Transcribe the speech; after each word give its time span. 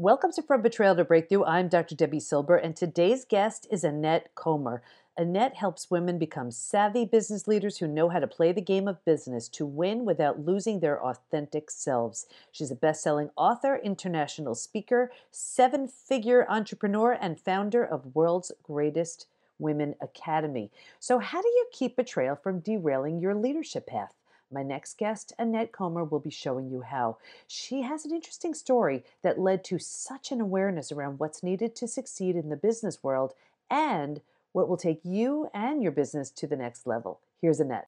Welcome 0.00 0.32
to 0.32 0.42
From 0.42 0.62
Betrayal 0.62 0.96
to 0.96 1.04
Breakthrough. 1.04 1.44
I'm 1.44 1.68
Dr. 1.68 1.94
Debi 1.94 2.22
Silber, 2.22 2.56
and 2.56 2.74
today's 2.74 3.26
guest 3.26 3.66
is 3.70 3.84
Annette 3.84 4.34
Comer. 4.34 4.82
Annette 5.14 5.56
helps 5.56 5.90
women 5.90 6.18
become 6.18 6.50
savvy 6.50 7.04
business 7.04 7.46
leaders 7.46 7.76
who 7.76 7.86
know 7.86 8.08
how 8.08 8.18
to 8.18 8.26
play 8.26 8.50
the 8.50 8.62
game 8.62 8.88
of 8.88 9.04
business 9.04 9.46
to 9.50 9.66
win 9.66 10.06
without 10.06 10.40
losing 10.40 10.80
their 10.80 11.04
authentic 11.04 11.70
selves. 11.70 12.24
She's 12.50 12.70
a 12.70 12.76
best 12.76 13.02
selling 13.02 13.28
author, 13.36 13.76
international 13.76 14.54
speaker, 14.54 15.12
seven 15.30 15.86
figure 15.86 16.46
entrepreneur, 16.48 17.12
and 17.12 17.38
founder 17.38 17.84
of 17.84 18.14
World's 18.14 18.52
Greatest 18.62 19.26
Women 19.58 19.96
Academy. 20.00 20.70
So, 20.98 21.18
how 21.18 21.42
do 21.42 21.48
you 21.48 21.66
keep 21.72 21.96
betrayal 21.96 22.36
from 22.36 22.60
derailing 22.60 23.20
your 23.20 23.34
leadership 23.34 23.86
path? 23.86 24.14
My 24.52 24.64
next 24.64 24.98
guest, 24.98 25.32
Annette 25.38 25.70
Comer, 25.70 26.02
will 26.02 26.18
be 26.18 26.30
showing 26.30 26.70
you 26.70 26.80
how. 26.80 27.18
She 27.46 27.82
has 27.82 28.04
an 28.04 28.12
interesting 28.12 28.52
story 28.52 29.04
that 29.22 29.38
led 29.38 29.62
to 29.64 29.78
such 29.78 30.32
an 30.32 30.40
awareness 30.40 30.90
around 30.90 31.20
what's 31.20 31.44
needed 31.44 31.76
to 31.76 31.86
succeed 31.86 32.34
in 32.34 32.48
the 32.48 32.56
business 32.56 33.00
world 33.00 33.34
and 33.70 34.20
what 34.50 34.68
will 34.68 34.76
take 34.76 35.04
you 35.04 35.48
and 35.54 35.80
your 35.80 35.92
business 35.92 36.30
to 36.30 36.48
the 36.48 36.56
next 36.56 36.84
level. 36.84 37.20
Here's 37.40 37.60
Annette. 37.60 37.86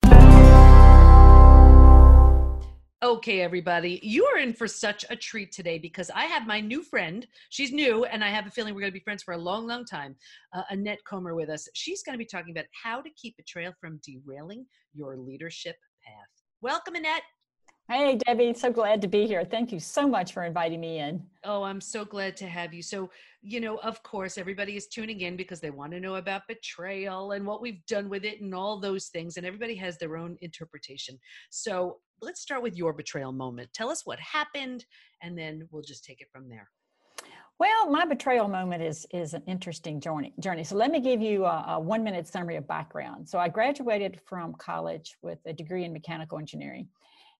Okay, 3.03 3.41
everybody, 3.41 3.99
you 4.01 4.23
are 4.27 4.37
in 4.37 4.53
for 4.53 4.65
such 4.69 5.03
a 5.09 5.17
treat 5.17 5.51
today 5.51 5.77
because 5.77 6.09
I 6.15 6.23
have 6.23 6.47
my 6.47 6.61
new 6.61 6.81
friend. 6.81 7.27
She's 7.49 7.73
new, 7.73 8.05
and 8.05 8.23
I 8.23 8.29
have 8.29 8.47
a 8.47 8.49
feeling 8.49 8.73
we're 8.73 8.79
going 8.79 8.93
to 8.93 8.97
be 8.97 9.03
friends 9.03 9.21
for 9.21 9.33
a 9.33 9.37
long, 9.37 9.67
long 9.67 9.83
time. 9.83 10.15
Uh, 10.53 10.61
Annette 10.69 11.03
Comer 11.03 11.35
with 11.35 11.49
us. 11.49 11.67
She's 11.73 12.03
going 12.03 12.13
to 12.13 12.17
be 12.17 12.25
talking 12.25 12.51
about 12.51 12.67
how 12.71 13.01
to 13.01 13.09
keep 13.17 13.35
a 13.37 13.43
trail 13.43 13.73
from 13.81 13.99
derailing 14.05 14.65
your 14.93 15.17
leadership 15.17 15.75
path. 16.05 16.42
Welcome, 16.63 16.95
Annette. 16.95 17.23
Hey, 17.89 18.17
Debi, 18.25 18.55
so 18.55 18.71
glad 18.71 19.01
to 19.01 19.09
be 19.09 19.27
here. 19.27 19.43
Thank 19.43 19.73
you 19.73 19.81
so 19.81 20.07
much 20.07 20.31
for 20.31 20.45
inviting 20.45 20.79
me 20.79 20.99
in. 20.99 21.21
Oh, 21.43 21.63
I'm 21.63 21.81
so 21.81 22.05
glad 22.05 22.37
to 22.37 22.47
have 22.47 22.73
you. 22.73 22.81
So, 22.81 23.09
you 23.41 23.59
know, 23.59 23.79
of 23.79 24.01
course, 24.03 24.37
everybody 24.37 24.77
is 24.77 24.87
tuning 24.87 25.19
in 25.19 25.35
because 25.35 25.59
they 25.59 25.71
want 25.71 25.91
to 25.91 25.99
know 25.99 26.15
about 26.15 26.43
betrayal 26.47 27.33
and 27.33 27.45
what 27.45 27.61
we've 27.61 27.85
done 27.85 28.07
with 28.07 28.23
it 28.23 28.39
and 28.39 28.55
all 28.55 28.79
those 28.79 29.07
things. 29.07 29.35
And 29.35 29.45
everybody 29.45 29.75
has 29.75 29.97
their 29.97 30.15
own 30.15 30.37
interpretation. 30.39 31.19
So, 31.49 31.97
let's 32.21 32.39
start 32.39 32.63
with 32.63 32.77
your 32.77 32.93
betrayal 32.93 33.33
moment. 33.33 33.67
Tell 33.73 33.89
us 33.89 34.05
what 34.05 34.21
happened, 34.21 34.85
and 35.21 35.37
then 35.37 35.67
we'll 35.69 35.83
just 35.83 36.05
take 36.05 36.21
it 36.21 36.29
from 36.31 36.47
there. 36.47 36.69
Well, 37.59 37.89
my 37.89 38.05
betrayal 38.05 38.47
moment 38.47 38.81
is 38.81 39.05
is 39.11 39.33
an 39.33 39.43
interesting 39.47 39.99
journey. 40.01 40.33
Journey. 40.39 40.63
So 40.63 40.75
let 40.75 40.91
me 40.91 40.99
give 40.99 41.21
you 41.21 41.45
a, 41.45 41.65
a 41.69 41.79
one 41.79 42.03
minute 42.03 42.27
summary 42.27 42.55
of 42.55 42.67
background. 42.67 43.29
So 43.29 43.37
I 43.37 43.47
graduated 43.47 44.19
from 44.25 44.53
college 44.55 45.15
with 45.21 45.39
a 45.45 45.53
degree 45.53 45.85
in 45.85 45.93
mechanical 45.93 46.39
engineering, 46.39 46.87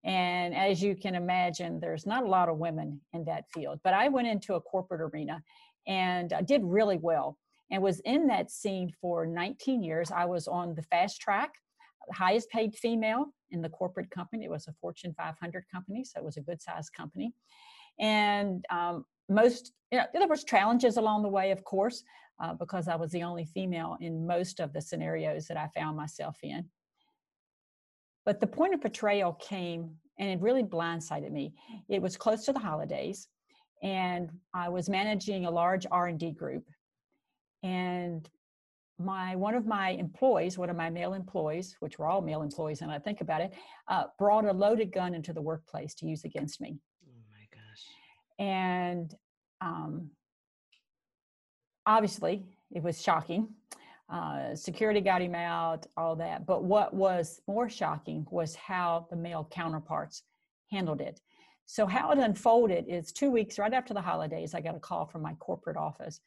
and 0.03 0.53
as 0.53 0.83
you 0.83 0.95
can 0.95 1.15
imagine, 1.15 1.79
there's 1.79 2.05
not 2.05 2.23
a 2.23 2.27
lot 2.27 2.47
of 2.47 2.57
women 2.57 3.01
in 3.13 3.25
that 3.25 3.45
field. 3.51 3.79
But 3.83 3.95
I 3.95 4.07
went 4.07 4.27
into 4.27 4.53
a 4.53 4.61
corporate 4.61 5.01
arena, 5.01 5.41
and 5.87 6.31
I 6.31 6.41
did 6.43 6.61
really 6.63 6.97
well, 6.97 7.37
and 7.71 7.81
was 7.81 7.99
in 8.01 8.27
that 8.27 8.51
scene 8.51 8.93
for 9.01 9.25
19 9.25 9.81
years. 9.81 10.11
I 10.11 10.25
was 10.25 10.47
on 10.47 10.75
the 10.75 10.83
fast 10.83 11.21
track, 11.21 11.55
highest 12.11 12.49
paid 12.51 12.75
female 12.75 13.33
in 13.49 13.63
the 13.63 13.69
corporate 13.69 14.11
company. 14.11 14.45
It 14.45 14.51
was 14.51 14.67
a 14.67 14.73
Fortune 14.79 15.15
500 15.17 15.65
company, 15.71 16.03
so 16.03 16.19
it 16.19 16.23
was 16.23 16.37
a 16.37 16.41
good 16.41 16.61
sized 16.61 16.93
company 16.93 17.33
and 17.99 18.65
um, 18.69 19.05
most 19.29 19.71
you 19.91 19.97
know 19.97 20.05
there 20.13 20.27
was 20.27 20.43
challenges 20.43 20.97
along 20.97 21.23
the 21.23 21.29
way 21.29 21.51
of 21.51 21.63
course 21.63 22.03
uh, 22.41 22.53
because 22.53 22.87
i 22.87 22.95
was 22.95 23.11
the 23.11 23.23
only 23.23 23.45
female 23.45 23.97
in 24.01 24.25
most 24.25 24.59
of 24.59 24.73
the 24.73 24.81
scenarios 24.81 25.47
that 25.47 25.57
i 25.57 25.67
found 25.67 25.95
myself 25.97 26.37
in. 26.43 26.65
But 28.25 28.39
the 28.39 28.47
point 28.47 28.73
of 28.73 28.81
betrayal 28.81 29.33
came 29.33 29.95
and 30.17 30.29
it 30.29 30.39
really 30.39 30.63
blindsided 30.63 31.31
me. 31.31 31.53
It 31.89 32.01
was 32.01 32.15
close 32.15 32.45
to 32.45 32.53
the 32.53 32.59
holidays 32.59 33.27
and 33.81 34.31
i 34.53 34.69
was 34.69 34.89
managing 34.89 35.45
a 35.45 35.51
large 35.51 35.85
r&d 35.91 36.31
group. 36.31 36.65
And 37.63 38.29
my 38.99 39.35
one 39.35 39.55
of 39.55 39.65
my 39.65 39.89
employees 39.89 40.57
one 40.57 40.69
of 40.69 40.75
my 40.75 40.89
male 40.89 41.13
employees 41.13 41.75
which 41.79 41.97
were 41.97 42.07
all 42.07 42.21
male 42.21 42.43
employees 42.43 42.81
and 42.81 42.91
i 42.91 42.99
think 42.99 43.21
about 43.21 43.41
it 43.41 43.51
uh, 43.87 44.03
brought 44.19 44.45
a 44.45 44.53
loaded 44.53 44.91
gun 44.91 45.15
into 45.15 45.33
the 45.33 45.41
workplace 45.41 45.95
to 45.95 46.05
use 46.05 46.23
against 46.25 46.61
me 46.61 46.77
and 48.39 49.13
um, 49.61 50.09
obviously 51.85 52.43
it 52.71 52.83
was 52.83 53.01
shocking. 53.01 53.47
Uh, 54.09 54.55
security 54.55 55.01
got 55.01 55.21
him 55.21 55.35
out 55.35 55.87
all 55.97 56.15
that. 56.15 56.45
But 56.45 56.63
what 56.63 56.93
was 56.93 57.41
more 57.47 57.69
shocking 57.69 58.25
was 58.29 58.55
how 58.55 59.07
the 59.09 59.15
male 59.15 59.47
counterparts 59.49 60.23
handled 60.71 61.01
it. 61.01 61.21
So 61.65 61.85
how 61.85 62.11
it 62.11 62.19
unfolded 62.19 62.85
is 62.87 63.11
two 63.11 63.31
weeks 63.31 63.57
right 63.57 63.73
after 63.73 63.93
the 63.93 64.01
holidays 64.01 64.53
i 64.53 64.61
got 64.61 64.75
a 64.75 64.79
call 64.79 65.05
from 65.05 65.21
my 65.21 65.33
corporate 65.35 65.77
office. 65.77 66.19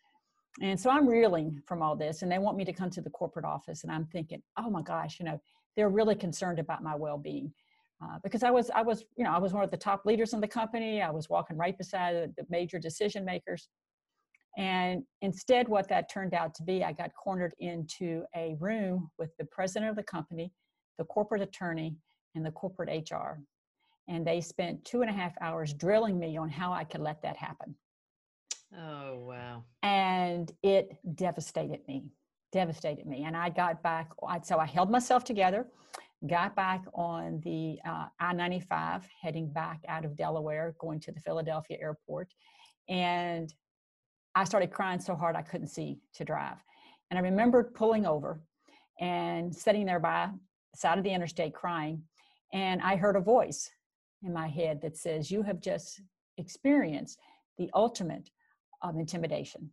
And 0.63 0.81
so 0.81 0.89
i'm 0.91 1.07
reeling 1.07 1.63
from 1.67 1.83
all 1.83 1.95
this 1.95 2.23
and 2.23 2.33
they 2.33 2.39
want 2.39 2.57
me 2.57 2.65
to 2.65 2.73
come 2.73 2.91
to 2.91 3.03
the 3.03 3.11
corporate 3.11 3.45
office 3.45 3.83
and 3.83 3.93
i'm 3.93 4.07
thinking 4.07 4.43
oh 4.57 4.71
my 4.71 4.81
gosh 4.81 5.19
you 5.21 5.27
know 5.27 5.39
they're 5.77 5.91
really 5.91 6.15
concerned 6.15 6.59
about 6.59 6.83
my 6.83 6.95
well-being 6.95 7.53
uh, 8.03 8.19
because 8.23 8.43
I 8.43 8.51
was 8.51 8.71
I 8.71 8.83
was 8.83 9.05
you 9.17 9.25
know 9.25 9.33
I 9.33 9.39
was 9.39 9.53
one 9.53 9.65
of 9.65 9.71
the 9.71 9.77
top 9.77 10.05
leaders 10.05 10.35
in 10.35 10.41
the 10.41 10.49
company. 10.49 11.01
I 11.01 11.11
was 11.11 11.31
walking 11.31 11.57
right 11.57 11.77
beside 11.77 12.33
the 12.37 12.45
major 12.51 12.79
decision 12.79 13.25
makers, 13.25 13.69
and 14.59 15.03
instead, 15.23 15.69
what 15.69 15.89
that 15.89 16.11
turned 16.11 16.35
out 16.35 16.55
to 16.57 16.63
be, 16.63 16.85
I 16.85 16.93
got 16.93 17.11
cornered 17.15 17.55
into 17.59 18.25
a 18.35 18.57
room 18.59 19.11
with 19.19 19.31
the 19.39 19.47
president 19.47 19.91
of 19.91 19.97
the 19.97 20.03
company, 20.03 20.53
the 20.99 21.05
corporate 21.05 21.43
attorney, 21.43 21.97
and 22.35 22.45
the 22.45 22.51
corporate 22.51 23.11
HR, 23.11 23.41
and 24.09 24.27
they 24.27 24.43
spent 24.43 24.85
two 24.85 25.01
and 25.01 25.11
a 25.11 25.15
half 25.15 25.33
hours 25.41 25.73
drilling 25.73 26.19
me 26.19 26.37
on 26.37 26.51
how 26.51 26.73
I 26.73 26.85
could 26.85 27.01
let 27.01 27.23
that 27.23 27.37
happen. 27.37 27.75
Oh 28.77 29.21
wow! 29.21 29.65
And 29.83 30.53
it 30.63 30.99
devastated 31.15 31.81
me, 31.89 32.05
devastated 32.53 33.07
me, 33.07 33.25
and 33.25 33.35
I 33.35 33.49
got 33.49 33.83
back. 33.83 34.11
So 34.43 34.59
I 34.59 34.67
held 34.67 34.91
myself 34.91 35.25
together 35.25 35.67
got 36.27 36.57
back 36.57 36.85
on 36.95 37.41
the 37.45 37.79
uh, 37.87 38.07
I 38.19 38.33
95, 38.33 39.07
heading 39.21 39.49
back 39.53 39.81
out 39.89 40.05
of 40.05 40.17
Delaware, 40.17 40.75
going 40.79 41.01
to 41.01 41.13
the 41.13 41.21
Philadelphia 41.21 41.77
airport. 41.81 42.33
And 42.89 43.53
I 44.35 44.45
started 44.45 44.71
crying 44.71 45.01
so 45.01 45.15
hard 45.15 45.37
I 45.37 45.43
couldn't 45.43 45.69
see 45.69 45.99
to 46.15 46.25
drive. 46.25 46.59
And 47.11 47.19
I 47.19 47.23
remembered 47.23 47.75
pulling 47.75 48.07
over 48.07 48.41
and 49.01 49.55
sitting 49.55 49.87
there 49.87 50.01
by 50.01 50.31
the 50.73 50.79
side 50.79 50.99
of 50.99 51.05
the 51.05 51.13
interstate 51.13 51.55
crying. 51.55 52.03
And 52.53 52.81
I 52.83 52.97
heard 52.97 53.17
a 53.17 53.21
voice 53.21 53.71
in 54.23 54.33
my 54.33 54.49
head 54.49 54.81
that 54.83 54.97
says, 54.97 55.31
You 55.31 55.43
have 55.43 55.61
just 55.61 56.01
experienced 56.39 57.19
the 57.59 57.71
ultimate 57.75 58.31
of 58.83 58.97
intimidation 58.97 59.71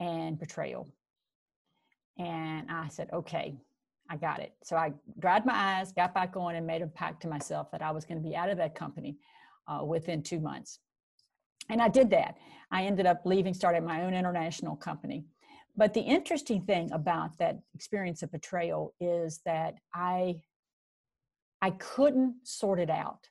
and 0.00 0.38
betrayal. 0.38 0.88
And 2.18 2.70
I 2.70 2.88
said, 2.88 3.08
Okay, 3.12 3.56
I 4.10 4.16
got 4.16 4.40
it. 4.40 4.52
So 4.62 4.76
I 4.76 4.92
dried 5.18 5.46
my 5.46 5.54
eyes, 5.54 5.92
got 5.92 6.14
back 6.14 6.36
on, 6.36 6.56
and 6.56 6.66
made 6.66 6.82
a 6.82 6.86
pact 6.86 7.22
to 7.22 7.28
myself 7.28 7.70
that 7.72 7.82
I 7.82 7.90
was 7.90 8.04
going 8.04 8.22
to 8.22 8.28
be 8.28 8.36
out 8.36 8.50
of 8.50 8.58
that 8.58 8.74
company 8.74 9.16
uh, 9.66 9.84
within 9.84 10.22
two 10.22 10.40
months. 10.40 10.78
And 11.70 11.80
I 11.80 11.88
did 11.88 12.10
that. 12.10 12.36
I 12.70 12.84
ended 12.84 13.06
up 13.06 13.22
leaving, 13.24 13.54
starting 13.54 13.84
my 13.84 14.02
own 14.02 14.14
international 14.14 14.76
company. 14.76 15.24
But 15.76 15.94
the 15.94 16.00
interesting 16.00 16.62
thing 16.62 16.92
about 16.92 17.36
that 17.38 17.58
experience 17.74 18.22
of 18.22 18.30
betrayal 18.30 18.94
is 19.00 19.40
that 19.44 19.74
I 19.94 20.36
I 21.62 21.70
couldn't 21.70 22.34
sort 22.42 22.78
it 22.78 22.90
out. 22.90 23.28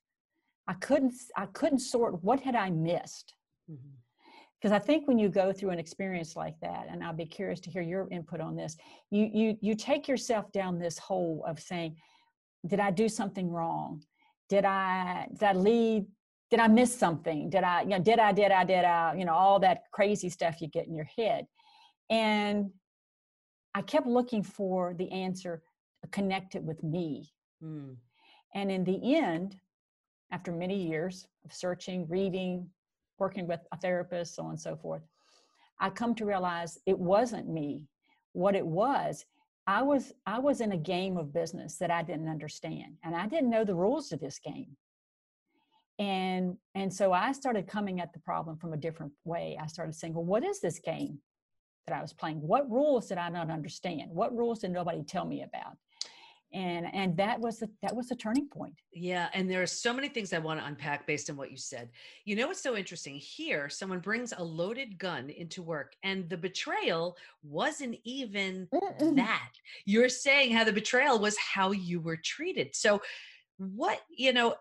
I 0.68 0.74
couldn't 0.74 1.14
I 1.38 1.46
couldn't 1.46 1.80
sort 1.80 2.24
what 2.24 2.42
had 2.42 2.56
I 2.56 2.70
missed. 2.72 3.34
Mm-hmm 3.72 4.03
because 4.64 4.74
I 4.74 4.80
think 4.80 5.10
when 5.10 5.20
you 5.20 5.28
go 5.28 5.52
through 5.52 5.72
an 5.72 5.80
experience 5.80 6.38
like 6.38 6.58
that, 6.62 6.88
and 6.90 7.04
I'll 7.04 7.12
be 7.12 7.26
curious 7.26 7.60
to 7.62 7.70
hear 7.70 7.82
your 7.82 8.08
input 8.12 8.40
on 8.40 8.56
this, 8.56 8.78
you 9.12 9.30
you 9.34 9.58
you 9.60 9.76
take 9.76 10.08
yourself 10.08 10.50
down 10.54 10.80
this 10.80 10.98
hole 10.98 11.44
of 11.46 11.60
saying, 11.60 11.98
did 12.66 12.80
I 12.80 12.90
do 12.90 13.10
something 13.10 13.52
wrong? 13.52 14.02
Did 14.48 14.64
I 14.64 15.28
did 15.34 15.44
I 15.44 15.52
lead? 15.52 16.06
Did 16.50 16.62
I 16.62 16.70
miss 16.70 16.98
something? 16.98 17.50
Did 17.50 17.66
I 17.66 17.82
you 17.82 17.90
know 17.90 18.00
did 18.00 18.20
I 18.20 18.32
did 18.32 18.54
I 18.54 18.64
did 18.64 18.86
I 18.86 19.16
you 19.16 19.26
know 19.26 19.34
all 19.34 19.60
that 19.60 19.84
crazy 19.92 20.30
stuff 20.30 20.62
you 20.62 20.70
get 20.70 20.88
in 20.88 20.96
your 20.96 21.10
head, 21.18 21.46
and 22.10 22.72
I 23.76 23.82
kept 23.82 24.08
looking 24.08 24.44
for 24.44 24.94
the 24.98 25.12
answer 25.12 25.62
connected 26.12 26.66
with 26.66 26.82
me, 26.84 27.34
mm. 27.62 27.98
and 28.56 28.72
in 28.72 28.86
the 28.86 29.18
end, 29.18 29.58
after 30.32 30.54
many 30.54 30.88
years 30.88 31.28
of 31.44 31.52
searching, 31.52 32.08
reading, 32.08 32.70
working 33.20 33.48
with 33.48 33.62
a 33.72 33.78
therapist, 33.78 34.36
so 34.36 34.44
on 34.44 34.52
and 34.52 34.60
so 34.60 34.76
forth, 34.76 35.04
I 35.80 35.90
come 35.90 36.16
to 36.16 36.26
realize 36.26 36.78
it 36.86 36.98
wasn't 36.98 37.50
me. 37.50 37.88
What 38.34 38.56
it 38.56 38.66
was, 38.66 39.26
I 39.68 39.82
was 39.82 40.12
I 40.26 40.40
was 40.40 40.60
in 40.62 40.72
a 40.72 40.78
game 40.78 41.18
of 41.18 41.34
business 41.34 41.78
that 41.78 41.92
I 41.92 42.04
didn't 42.04 42.28
understand, 42.28 42.96
and 43.04 43.16
I 43.16 43.28
didn't 43.28 43.50
know 43.50 43.64
the 43.64 43.76
rules 43.76 44.12
of 44.12 44.20
this 44.20 44.40
game. 44.40 44.76
And 46.00 46.58
and 46.76 46.92
so 46.94 47.14
I 47.14 47.32
started 47.32 47.68
coming 47.68 48.02
at 48.02 48.12
the 48.14 48.20
problem 48.20 48.58
from 48.58 48.74
a 48.74 48.78
different 48.78 49.14
way. 49.24 49.58
I 49.62 49.68
started 49.68 49.96
saying, 49.96 50.14
well, 50.14 50.26
what 50.26 50.44
is 50.44 50.60
this 50.60 50.80
game 50.80 51.20
that 51.88 51.96
I 51.96 52.02
was 52.02 52.14
playing? 52.14 52.42
What 52.42 52.70
rules 52.70 53.08
did 53.08 53.18
I 53.18 53.30
not 53.30 53.50
understand? 53.50 54.12
What 54.12 54.36
rules 54.36 54.60
did 54.60 54.72
nobody 54.72 55.04
tell 55.04 55.26
me 55.26 55.44
about? 55.44 55.78
And 56.54 56.88
and 56.94 57.18
that 57.18 57.40
was 57.40 57.60
the 57.60 57.70
that 57.82 57.96
was 57.96 58.08
the 58.10 58.16
turning 58.16 58.48
point. 58.48 58.74
Yeah 58.94 59.30
and 59.34 59.50
there 59.50 59.62
are 59.62 59.68
so 59.68 59.94
many 59.94 60.08
things 60.08 60.34
i 60.34 60.38
want 60.38 60.60
to 60.60 60.66
unpack 60.66 61.08
based 61.08 61.30
on 61.30 61.36
what 61.36 61.52
you 61.52 61.58
said. 61.58 61.90
You 62.26 62.36
know 62.36 62.48
what's 62.48 62.62
so 62.62 62.76
interesting? 62.76 63.16
Here 63.16 63.70
someone 63.70 64.00
brings 64.00 64.34
a 64.36 64.44
loaded 64.44 64.98
gun 64.98 65.30
into 65.30 65.62
work 65.62 65.94
and 66.04 66.30
the 66.30 66.38
betrayal 66.38 67.18
wasn't 67.44 67.98
even 68.04 68.68
Mm-mm. 68.74 69.16
that. 69.16 69.52
You're 69.86 70.10
saying 70.10 70.54
how 70.54 70.64
the 70.64 70.74
betrayal 70.74 71.20
was 71.20 71.38
how 71.38 71.72
you 71.72 72.00
were 72.00 72.18
treated. 72.18 72.76
So 72.76 73.02
what 73.58 74.02
you 74.10 74.34
know 74.34 74.56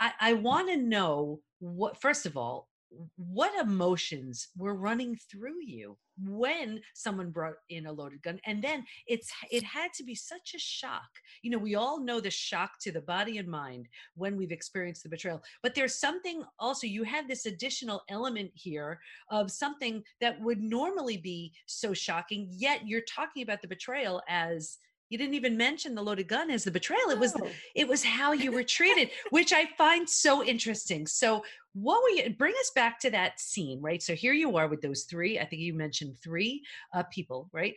i 0.00 0.12
i 0.20 0.32
want 0.32 0.68
to 0.68 0.76
know 0.76 1.40
what 1.60 2.00
first 2.00 2.26
of 2.26 2.36
all 2.36 2.68
what 3.16 3.58
emotions 3.60 4.48
were 4.56 4.74
running 4.74 5.16
through 5.30 5.62
you 5.64 5.96
when 6.22 6.80
someone 6.94 7.30
brought 7.30 7.54
in 7.70 7.86
a 7.86 7.92
loaded 7.92 8.22
gun? 8.22 8.38
And 8.46 8.62
then 8.62 8.84
it's 9.06 9.30
it 9.50 9.62
had 9.62 9.92
to 9.94 10.04
be 10.04 10.14
such 10.14 10.52
a 10.54 10.58
shock. 10.58 11.08
You 11.42 11.50
know 11.50 11.58
we 11.58 11.74
all 11.74 12.00
know 12.00 12.20
the 12.20 12.30
shock 12.30 12.72
to 12.82 12.92
the 12.92 13.00
body 13.00 13.38
and 13.38 13.48
mind 13.48 13.88
when 14.14 14.36
we've 14.36 14.52
experienced 14.52 15.02
the 15.02 15.08
betrayal 15.08 15.42
but 15.62 15.74
there's 15.74 15.98
something 15.98 16.42
also 16.58 16.86
you 16.86 17.04
have 17.04 17.28
this 17.28 17.46
additional 17.46 18.02
element 18.08 18.50
here 18.54 18.98
of 19.30 19.50
something 19.50 20.02
that 20.20 20.40
would 20.40 20.60
normally 20.60 21.16
be 21.16 21.52
so 21.66 21.92
shocking 21.92 22.48
yet 22.50 22.86
you're 22.86 23.02
talking 23.02 23.42
about 23.42 23.62
the 23.62 23.68
betrayal 23.68 24.22
as 24.28 24.78
you 25.12 25.18
didn't 25.18 25.34
even 25.34 25.58
mention 25.58 25.94
the 25.94 26.02
loaded 26.02 26.26
gun 26.26 26.50
as 26.50 26.64
the 26.64 26.70
betrayal. 26.70 27.10
It 27.10 27.18
was 27.18 27.36
it 27.74 27.86
was 27.86 28.02
how 28.02 28.32
you 28.32 28.50
were 28.50 28.62
treated 28.62 29.10
which 29.30 29.52
i 29.52 29.66
find 29.76 30.08
so 30.08 30.42
interesting. 30.42 31.06
So 31.06 31.44
what 31.74 32.02
were 32.02 32.08
you 32.08 32.30
bring 32.30 32.54
us 32.60 32.72
back 32.74 32.98
to 33.00 33.10
that 33.10 33.38
scene 33.38 33.80
right? 33.82 34.02
So 34.02 34.14
here 34.14 34.32
you 34.32 34.56
are 34.56 34.68
with 34.68 34.80
those 34.80 35.02
three 35.04 35.38
i 35.38 35.44
think 35.44 35.60
you 35.60 35.74
mentioned 35.74 36.16
three 36.24 36.62
uh, 36.94 37.02
people 37.12 37.50
right? 37.52 37.74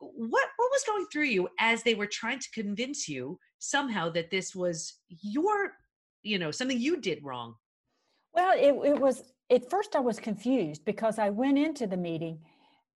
What 0.00 0.48
what 0.56 0.70
was 0.72 0.84
going 0.84 1.06
through 1.12 1.30
you 1.36 1.48
as 1.60 1.82
they 1.84 1.94
were 1.94 2.08
trying 2.08 2.40
to 2.40 2.50
convince 2.50 3.08
you 3.08 3.38
somehow 3.60 4.10
that 4.10 4.30
this 4.30 4.54
was 4.54 4.94
your 5.08 5.72
you 6.22 6.38
know 6.40 6.50
something 6.50 6.80
you 6.80 6.96
did 6.96 7.22
wrong? 7.22 7.54
Well 8.34 8.54
it, 8.58 8.74
it 8.88 9.00
was 9.00 9.22
at 9.50 9.70
first 9.70 9.94
i 9.94 10.00
was 10.00 10.18
confused 10.18 10.84
because 10.84 11.20
i 11.20 11.30
went 11.30 11.56
into 11.56 11.86
the 11.86 11.96
meeting 11.96 12.40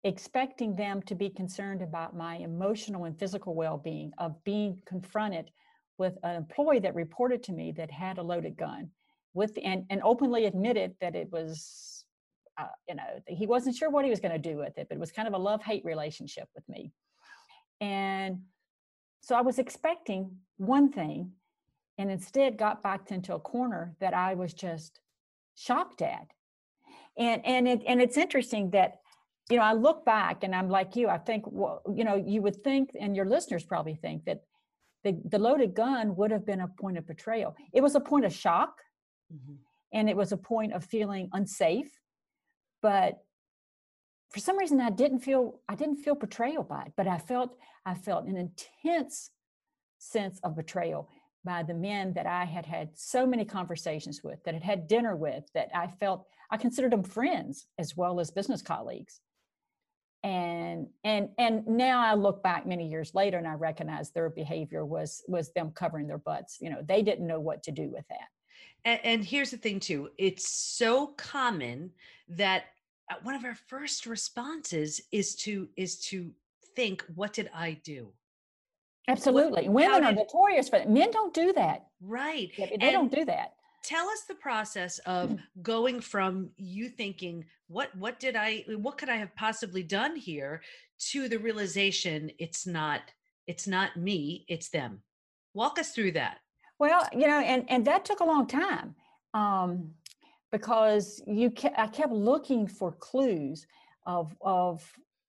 expecting 0.03 0.75
them 0.75 1.01
to 1.03 1.15
be 1.15 1.29
concerned 1.29 1.81
about 1.81 2.15
my 2.15 2.37
emotional 2.37 3.05
and 3.05 3.17
physical 3.17 3.53
well-being 3.53 4.11
of 4.17 4.41
being 4.43 4.81
confronted 4.85 5.51
with 5.97 6.17
an 6.23 6.35
employee 6.35 6.79
that 6.79 6.95
reported 6.95 7.43
to 7.43 7.51
me 7.51 7.73
that 7.73 7.91
had 7.91 8.17
a 8.17 8.23
loaded 8.23 8.55
gun 8.55 8.89
with 9.33 9.57
and, 9.63 9.85
and 9.89 10.01
openly 10.03 10.45
admitted 10.45 10.95
that 11.01 11.15
it 11.15 11.29
was 11.31 12.05
uh, 12.57 12.67
you 12.87 12.95
know 12.95 13.03
he 13.27 13.45
wasn't 13.45 13.75
sure 13.75 13.89
what 13.89 14.05
he 14.05 14.09
was 14.09 14.19
going 14.19 14.31
to 14.31 14.49
do 14.49 14.57
with 14.57 14.77
it 14.77 14.87
but 14.87 14.95
it 14.95 14.99
was 14.99 15.11
kind 15.11 15.27
of 15.27 15.33
a 15.33 15.37
love-hate 15.37 15.83
relationship 15.83 16.47
with 16.55 16.67
me. 16.69 16.91
And 17.81 18.39
so 19.21 19.35
i 19.35 19.41
was 19.41 19.59
expecting 19.59 20.31
one 20.57 20.91
thing 20.91 21.31
and 21.97 22.09
instead 22.09 22.57
got 22.57 22.81
backed 22.81 23.11
into 23.11 23.35
a 23.35 23.39
corner 23.39 23.93
that 23.99 24.13
i 24.13 24.33
was 24.33 24.53
just 24.53 25.01
shocked 25.55 26.01
at. 26.01 26.27
And 27.17 27.45
and 27.45 27.67
it 27.67 27.81
and 27.85 28.01
it's 28.01 28.17
interesting 28.17 28.69
that 28.71 29.01
you 29.49 29.57
know, 29.57 29.63
I 29.63 29.73
look 29.73 30.05
back 30.05 30.43
and 30.43 30.53
I'm 30.53 30.69
like 30.69 30.95
you, 30.95 31.09
I 31.09 31.17
think, 31.17 31.43
well, 31.47 31.81
you 31.95 32.03
know, 32.03 32.15
you 32.15 32.41
would 32.43 32.63
think, 32.63 32.91
and 32.99 33.15
your 33.15 33.25
listeners 33.25 33.63
probably 33.63 33.95
think 33.95 34.25
that 34.25 34.41
the, 35.03 35.19
the 35.25 35.39
loaded 35.39 35.73
gun 35.73 36.15
would 36.17 36.29
have 36.29 36.45
been 36.45 36.61
a 36.61 36.67
point 36.67 36.97
of 36.97 37.07
betrayal. 37.07 37.55
It 37.73 37.81
was 37.81 37.95
a 37.95 37.99
point 37.99 38.25
of 38.25 38.33
shock 38.33 38.75
mm-hmm. 39.33 39.55
and 39.91 40.09
it 40.09 40.15
was 40.15 40.31
a 40.31 40.37
point 40.37 40.73
of 40.73 40.85
feeling 40.85 41.29
unsafe. 41.33 41.89
But 42.81 43.17
for 44.29 44.39
some 44.39 44.57
reason 44.57 44.79
I 44.79 44.91
didn't 44.91 45.19
feel, 45.19 45.59
I 45.67 45.73
didn't 45.73 45.97
feel 45.97 46.15
betrayal 46.15 46.63
by 46.63 46.83
it, 46.83 46.93
but 46.95 47.07
I 47.07 47.17
felt, 47.17 47.57
I 47.85 47.95
felt 47.95 48.27
an 48.27 48.37
intense 48.37 49.31
sense 49.97 50.39
of 50.43 50.55
betrayal 50.55 51.09
by 51.43 51.63
the 51.63 51.73
men 51.73 52.13
that 52.13 52.27
I 52.27 52.45
had 52.45 52.67
had 52.67 52.89
so 52.93 53.25
many 53.25 53.45
conversations 53.45 54.21
with, 54.23 54.43
that 54.43 54.53
had 54.53 54.63
had 54.63 54.87
dinner 54.87 55.15
with, 55.15 55.45
that 55.55 55.69
I 55.73 55.87
felt 55.87 56.27
I 56.51 56.57
considered 56.57 56.91
them 56.91 57.03
friends 57.03 57.65
as 57.79 57.97
well 57.97 58.19
as 58.19 58.29
business 58.29 58.61
colleagues 58.61 59.21
and 60.23 60.87
and 61.03 61.29
and 61.37 61.65
now 61.65 62.01
i 62.01 62.13
look 62.13 62.43
back 62.43 62.65
many 62.65 62.87
years 62.87 63.15
later 63.15 63.37
and 63.37 63.47
i 63.47 63.53
recognize 63.53 64.11
their 64.11 64.29
behavior 64.29 64.85
was 64.85 65.23
was 65.27 65.51
them 65.53 65.71
covering 65.71 66.07
their 66.07 66.17
butts. 66.17 66.57
You 66.59 66.69
know 66.69 66.81
they 66.85 67.01
didn't 67.01 67.27
know 67.27 67.39
what 67.39 67.63
to 67.63 67.71
do 67.71 67.89
with 67.89 68.05
that. 68.09 68.27
And, 68.85 68.99
and 69.03 69.25
here's 69.25 69.51
the 69.51 69.57
thing 69.57 69.79
too 69.79 70.09
it's 70.17 70.49
so 70.49 71.07
common 71.17 71.91
that 72.29 72.65
uh, 73.09 73.15
one 73.23 73.35
of 73.35 73.45
our 73.45 73.55
first 73.67 74.05
responses 74.05 75.01
is 75.11 75.35
to 75.37 75.69
is 75.77 75.99
to 76.07 76.31
think 76.75 77.03
what 77.15 77.33
did 77.33 77.49
i 77.53 77.79
do? 77.83 78.11
Absolutely. 79.07 79.69
What, 79.69 79.85
women 79.85 80.01
did, 80.01 80.09
are 80.09 80.13
notorious 80.13 80.69
but 80.69 80.89
men 80.89 81.11
don't 81.11 81.33
do 81.33 81.53
that. 81.53 81.87
Right. 82.01 82.51
They 82.57 82.77
and, 82.81 82.91
don't 82.91 83.13
do 83.13 83.25
that 83.25 83.53
tell 83.89 84.07
us 84.09 84.21
the 84.27 84.35
process 84.35 84.99
of 84.99 85.31
mm. 85.31 85.39
going 85.63 85.99
from 85.99 86.51
you 86.57 86.89
thinking 86.89 87.43
what 87.67 87.89
what 87.95 88.19
did 88.19 88.35
i 88.35 88.63
what 88.77 88.97
could 88.99 89.09
i 89.09 89.15
have 89.15 89.35
possibly 89.35 89.83
done 89.83 90.15
here? 90.15 90.61
to 90.99 91.29
the 91.29 91.39
realization 91.39 92.29
it's 92.39 92.67
not 92.67 93.01
it's 93.47 93.67
not 93.67 93.95
me 93.97 94.45
it's 94.47 94.69
them. 94.69 95.01
Walk 95.53 95.79
us 95.79 95.91
through 95.91 96.11
that. 96.11 96.39
Well 96.77 97.07
you 97.13 97.27
know 97.27 97.39
and 97.39 97.65
and 97.69 97.85
that 97.85 98.05
took 98.05 98.19
a 98.19 98.25
long 98.25 98.45
time 98.47 98.95
um 99.33 99.91
because 100.51 101.21
you 101.25 101.49
ke- 101.51 101.77
i 101.77 101.87
kept 101.87 102.11
looking 102.11 102.67
for 102.67 102.91
clues 102.91 103.65
of 104.05 104.35
of 104.41 104.85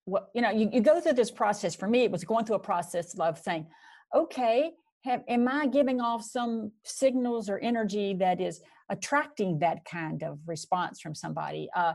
what 0.06 0.30
you 0.34 0.42
know 0.42 0.50
you, 0.50 0.68
you 0.72 0.80
go 0.80 1.00
through 1.00 1.18
this 1.22 1.30
process. 1.30 1.74
For 1.74 1.88
me 1.88 2.00
it 2.04 2.10
was 2.10 2.24
going 2.24 2.44
through 2.44 2.56
a 2.56 2.66
process 2.72 3.18
of 3.18 3.38
saying 3.38 3.66
okay 4.14 4.72
have, 5.04 5.22
am 5.28 5.48
I 5.48 5.66
giving 5.66 6.00
off 6.00 6.22
some 6.22 6.72
signals 6.84 7.48
or 7.48 7.58
energy 7.58 8.14
that 8.14 8.40
is 8.40 8.60
attracting 8.90 9.58
that 9.60 9.84
kind 9.84 10.22
of 10.22 10.38
response 10.46 11.00
from 11.00 11.14
somebody? 11.14 11.68
Uh, 11.74 11.94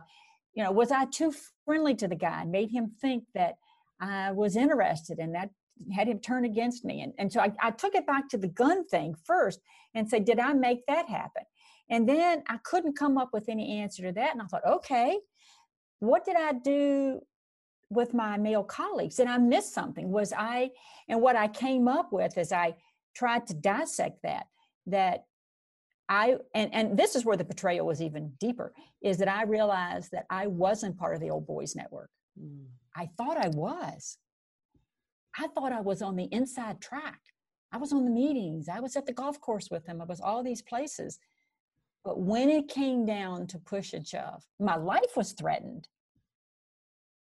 you 0.54 0.64
know, 0.64 0.72
was 0.72 0.92
I 0.92 1.06
too 1.06 1.34
friendly 1.66 1.96
to 1.96 2.08
the 2.08 2.16
guy 2.16 2.42
and 2.42 2.52
made 2.52 2.72
him 2.72 2.92
think 3.02 3.26
that 3.36 3.56
I 4.00 4.32
was 4.32 4.56
interested 4.56 5.20
and 5.20 5.36
that 5.36 5.50
had 5.94 6.08
him 6.08 6.20
turn 6.20 6.46
against 6.46 6.86
me? 6.86 7.02
And, 7.02 7.14
and 7.20 7.32
so 7.32 7.42
I, 7.42 7.52
I 7.62 7.72
took 7.72 7.94
it 7.94 8.08
back 8.08 8.30
to 8.30 8.38
the 8.38 8.48
gun 8.48 8.88
thing 8.88 9.16
first 9.24 9.60
and 9.94 10.10
say, 10.10 10.20
did 10.20 10.40
I 10.40 10.54
make 10.54 10.86
that 10.88 11.08
happen? 11.08 11.44
And 11.90 12.10
then 12.10 12.44
I 12.48 12.58
couldn't 12.64 12.98
come 12.98 13.18
up 13.18 13.30
with 13.34 13.50
any 13.50 13.80
answer 13.80 14.04
to 14.04 14.12
that. 14.14 14.32
And 14.34 14.42
I 14.42 14.46
thought, 14.46 14.66
okay, 14.66 15.20
what 16.00 16.26
did 16.26 16.36
I 16.36 16.54
do 16.54 17.22
with 17.90 18.14
my 18.14 18.38
male 18.38 18.64
colleagues? 18.64 19.16
Did 19.16 19.28
I 19.28 19.38
miss 19.38 19.72
something? 19.72 20.10
Was 20.10 20.34
I, 20.36 20.72
and 21.08 21.22
what 21.22 21.36
I 21.36 21.48
came 21.48 21.88
up 21.88 22.12
with 22.12 22.38
is 22.38 22.52
I 22.52 22.76
tried 23.16 23.48
to 23.48 23.54
dissect 23.54 24.20
that 24.24 24.48
that 24.88 25.26
I 26.08 26.38
and 26.54 26.74
and 26.74 26.98
this 26.98 27.16
is 27.16 27.26
where 27.26 27.38
the 27.38 27.44
betrayal 27.44 27.88
was 27.88 28.02
even 28.02 28.34
deeper 28.40 28.74
is 29.02 29.18
that 29.18 29.28
I 29.28 29.44
realized 29.44 30.12
that 30.12 30.26
I 30.30 30.48
wasn't 30.48 30.98
part 30.98 31.16
of 31.16 31.22
the 31.22 31.32
old 31.32 31.48
boys 31.48 31.76
network. 31.76 32.10
Mm. 32.40 32.66
I 32.96 33.10
thought 33.18 33.38
I 33.38 33.50
was. 33.50 34.18
I 35.38 35.48
thought 35.48 35.74
I 35.74 35.82
was 35.82 36.02
on 36.02 36.16
the 36.16 36.30
inside 36.32 36.80
track. 36.80 37.20
I 37.72 37.78
was 37.78 37.92
on 37.92 38.06
the 38.06 38.12
meetings. 38.12 38.70
I 38.70 38.80
was 38.80 38.96
at 38.96 39.06
the 39.06 39.14
golf 39.14 39.42
course 39.42 39.70
with 39.70 39.86
them. 39.86 40.02
I 40.02 40.06
was 40.06 40.22
all 40.22 40.44
these 40.44 40.62
places. 40.62 41.20
But 42.06 42.20
when 42.20 42.50
it 42.50 42.68
came 42.68 43.06
down 43.06 43.48
to 43.48 43.58
push 43.58 43.94
and 43.94 44.08
shove, 44.08 44.44
my 44.60 44.76
life 44.76 45.18
was 45.18 45.34
threatened. 45.34 45.88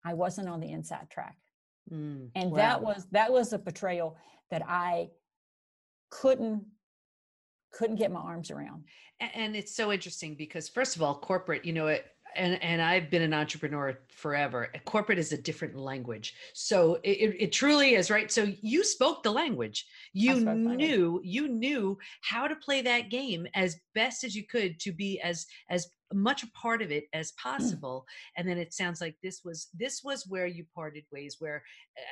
I 0.05 0.15
wasn't 0.15 0.49
on 0.49 0.61
the 0.61 0.71
inside 0.71 1.11
track. 1.11 1.37
Mm, 1.93 2.29
and 2.35 2.51
wow. 2.51 2.57
that 2.57 2.83
was 2.83 3.07
that 3.13 3.33
was 3.33 3.53
a 3.53 3.59
betrayal 3.59 4.17
that 4.51 4.63
I 4.69 5.09
couldn't 6.11 6.65
couldn't 7.73 7.97
get 7.97 8.11
my 8.11 8.21
arms 8.21 8.51
around 8.51 8.85
and 9.21 9.57
it's 9.57 9.75
so 9.75 9.93
interesting 9.93 10.35
because 10.35 10.69
first 10.69 10.97
of 10.97 11.03
all 11.03 11.15
corporate 11.15 11.65
you 11.65 11.73
know 11.73 11.89
it 11.89 12.07
and 12.37 12.63
and 12.63 12.81
I've 12.81 13.11
been 13.11 13.23
an 13.23 13.35
entrepreneur 13.35 13.99
forever. 14.11 14.69
Corporate 14.85 15.19
is 15.19 15.33
a 15.33 15.39
different 15.41 15.77
language, 15.77 16.35
so 16.55 16.99
it, 17.03 17.37
it 17.39 17.53
truly 17.53 17.95
is 17.95 18.11
right. 18.11 18.31
So 18.31 18.53
you 18.61 18.85
spoke 18.85 19.23
the 19.23 19.33
language. 19.33 19.87
You 20.13 20.41
knew 20.41 21.21
you 21.25 21.49
knew 21.49 21.99
how 22.23 22.47
to 22.47 22.57
play 22.57 22.83
that 22.83 23.11
game 23.11 23.47
as 23.55 23.77
best 23.95 24.25
as 24.25 24.35
you 24.37 24.47
could 24.47 24.79
to 24.81 24.93
be 24.93 25.21
as 25.21 25.47
as 25.71 25.89
much 26.15 26.43
a 26.43 26.51
part 26.53 26.83
of 26.83 26.91
it 26.91 27.05
as 27.13 27.33
mm. 27.33 27.37
possible 27.43 28.07
and 28.37 28.49
then 28.49 28.59
it 28.59 28.73
sounds 28.73 29.01
like 29.01 29.17
this 29.23 29.41
was 29.45 29.69
this 29.75 30.03
was 30.05 30.25
where 30.29 30.47
you 30.47 30.65
parted 30.75 31.05
ways 31.13 31.37
where 31.39 31.63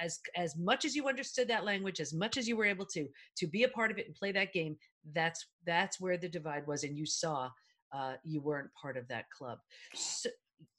as 0.02 0.18
as 0.36 0.56
much 0.56 0.84
as 0.84 0.94
you 0.94 1.08
understood 1.08 1.48
that 1.48 1.64
language 1.64 2.00
as 2.00 2.12
much 2.12 2.36
as 2.36 2.48
you 2.48 2.56
were 2.56 2.64
able 2.64 2.86
to 2.86 3.06
to 3.36 3.46
be 3.46 3.62
a 3.62 3.68
part 3.68 3.90
of 3.90 3.98
it 3.98 4.06
and 4.06 4.14
play 4.14 4.32
that 4.32 4.52
game 4.52 4.76
that's 5.14 5.46
that's 5.66 6.00
where 6.00 6.16
the 6.16 6.28
divide 6.28 6.66
was 6.66 6.84
and 6.84 6.96
you 6.96 7.06
saw 7.06 7.48
uh, 7.94 8.14
you 8.24 8.40
weren't 8.40 8.70
part 8.80 8.96
of 8.96 9.06
that 9.06 9.30
club 9.30 9.58
so, 9.94 10.28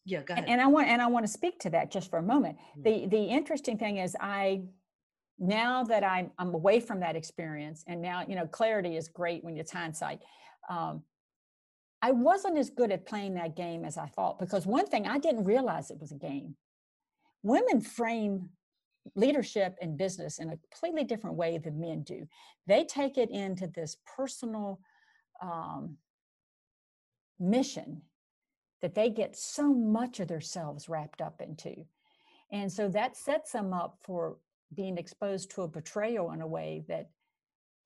yeah 0.04 0.22
go 0.22 0.34
ahead. 0.34 0.44
And, 0.44 0.54
and 0.54 0.62
i 0.62 0.68
want 0.68 0.88
and 0.88 1.02
i 1.02 1.08
want 1.08 1.26
to 1.26 1.32
speak 1.32 1.60
to 1.60 1.70
that 1.70 1.92
just 1.92 2.10
for 2.10 2.20
a 2.20 2.24
moment 2.24 2.58
mm-hmm. 2.58 2.84
the 2.84 3.08
the 3.08 3.24
interesting 3.24 3.78
thing 3.78 3.98
is 3.98 4.16
i 4.20 4.62
now 5.38 5.84
that 5.84 6.02
I'm, 6.02 6.32
I'm 6.40 6.54
away 6.54 6.80
from 6.80 7.02
that 7.02 7.18
experience 7.18 7.84
and 7.88 8.02
now 8.02 8.24
you 8.28 8.36
know 8.36 8.48
clarity 8.48 8.96
is 8.96 9.08
great 9.08 9.44
when 9.44 9.58
it's 9.58 9.72
hindsight 9.72 10.22
um, 10.70 11.04
I 12.06 12.12
wasn't 12.12 12.60
as 12.60 12.70
good 12.70 12.92
at 12.92 13.08
playing 13.08 13.34
that 13.34 13.56
game 13.56 13.84
as 13.84 13.98
I 13.98 14.06
thought 14.06 14.38
because 14.38 14.68
one 14.68 14.86
thing 14.86 15.08
I 15.08 15.18
didn't 15.18 15.46
realize 15.46 15.90
it 15.90 16.00
was 16.00 16.12
a 16.12 16.16
game. 16.30 16.56
Women 17.42 17.82
frame 17.82 18.50
leadership 19.16 19.76
and 19.82 19.98
business 19.98 20.38
in 20.38 20.52
a 20.52 20.60
completely 20.72 21.04
different 21.04 21.36
way 21.36 21.58
than 21.58 21.80
men 21.80 22.04
do. 22.04 22.28
They 22.68 22.84
take 22.84 23.18
it 23.18 23.32
into 23.32 23.66
this 23.66 23.98
personal 24.16 24.82
um, 25.42 25.98
mission 27.40 28.04
that 28.84 28.94
they 28.94 29.10
get 29.10 29.36
so 29.36 29.74
much 29.74 30.20
of 30.20 30.28
themselves 30.28 30.88
wrapped 30.88 31.22
up 31.22 31.42
into. 31.42 31.74
And 32.52 32.72
so 32.72 32.88
that 32.90 33.18
sets 33.18 33.52
them 33.52 33.74
up 33.74 33.98
for 34.04 34.38
being 34.76 35.00
exposed 35.00 35.50
to 35.56 35.64
a 35.64 35.68
betrayal 35.68 36.34
in 36.34 36.42
a 36.42 36.48
way 36.48 36.84
that 36.88 37.10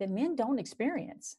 that 0.01 0.09
men 0.09 0.35
don't 0.35 0.59
experience. 0.59 1.37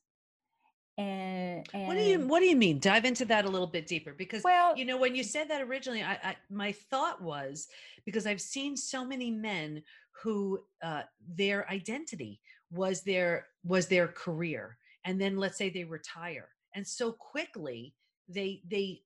And, 1.00 1.66
and, 1.72 1.86
what 1.86 1.96
do 1.96 2.02
you 2.02 2.26
what 2.26 2.40
do 2.40 2.46
you 2.46 2.56
mean? 2.56 2.78
Dive 2.78 3.04
into 3.04 3.24
that 3.26 3.44
a 3.44 3.48
little 3.48 3.66
bit 3.66 3.86
deeper 3.86 4.12
because 4.12 4.42
well 4.44 4.76
you 4.76 4.84
know 4.84 4.96
when 4.96 5.14
you 5.14 5.24
said 5.24 5.48
that 5.48 5.62
originally 5.62 6.02
I, 6.02 6.12
I 6.22 6.36
my 6.50 6.72
thought 6.72 7.22
was 7.22 7.68
because 8.04 8.26
i've 8.26 8.40
seen 8.40 8.76
so 8.76 9.04
many 9.04 9.30
men 9.30 9.82
who 10.22 10.60
uh, 10.82 11.02
their 11.36 11.68
identity 11.70 12.40
was 12.70 13.02
their 13.02 13.46
was 13.64 13.86
their 13.86 14.08
career 14.08 14.76
and 15.04 15.20
then 15.20 15.36
let's 15.36 15.56
say 15.56 15.70
they 15.70 15.84
retire 15.84 16.48
and 16.74 16.86
so 16.86 17.12
quickly 17.12 17.94
they 18.28 18.62
they 18.70 19.02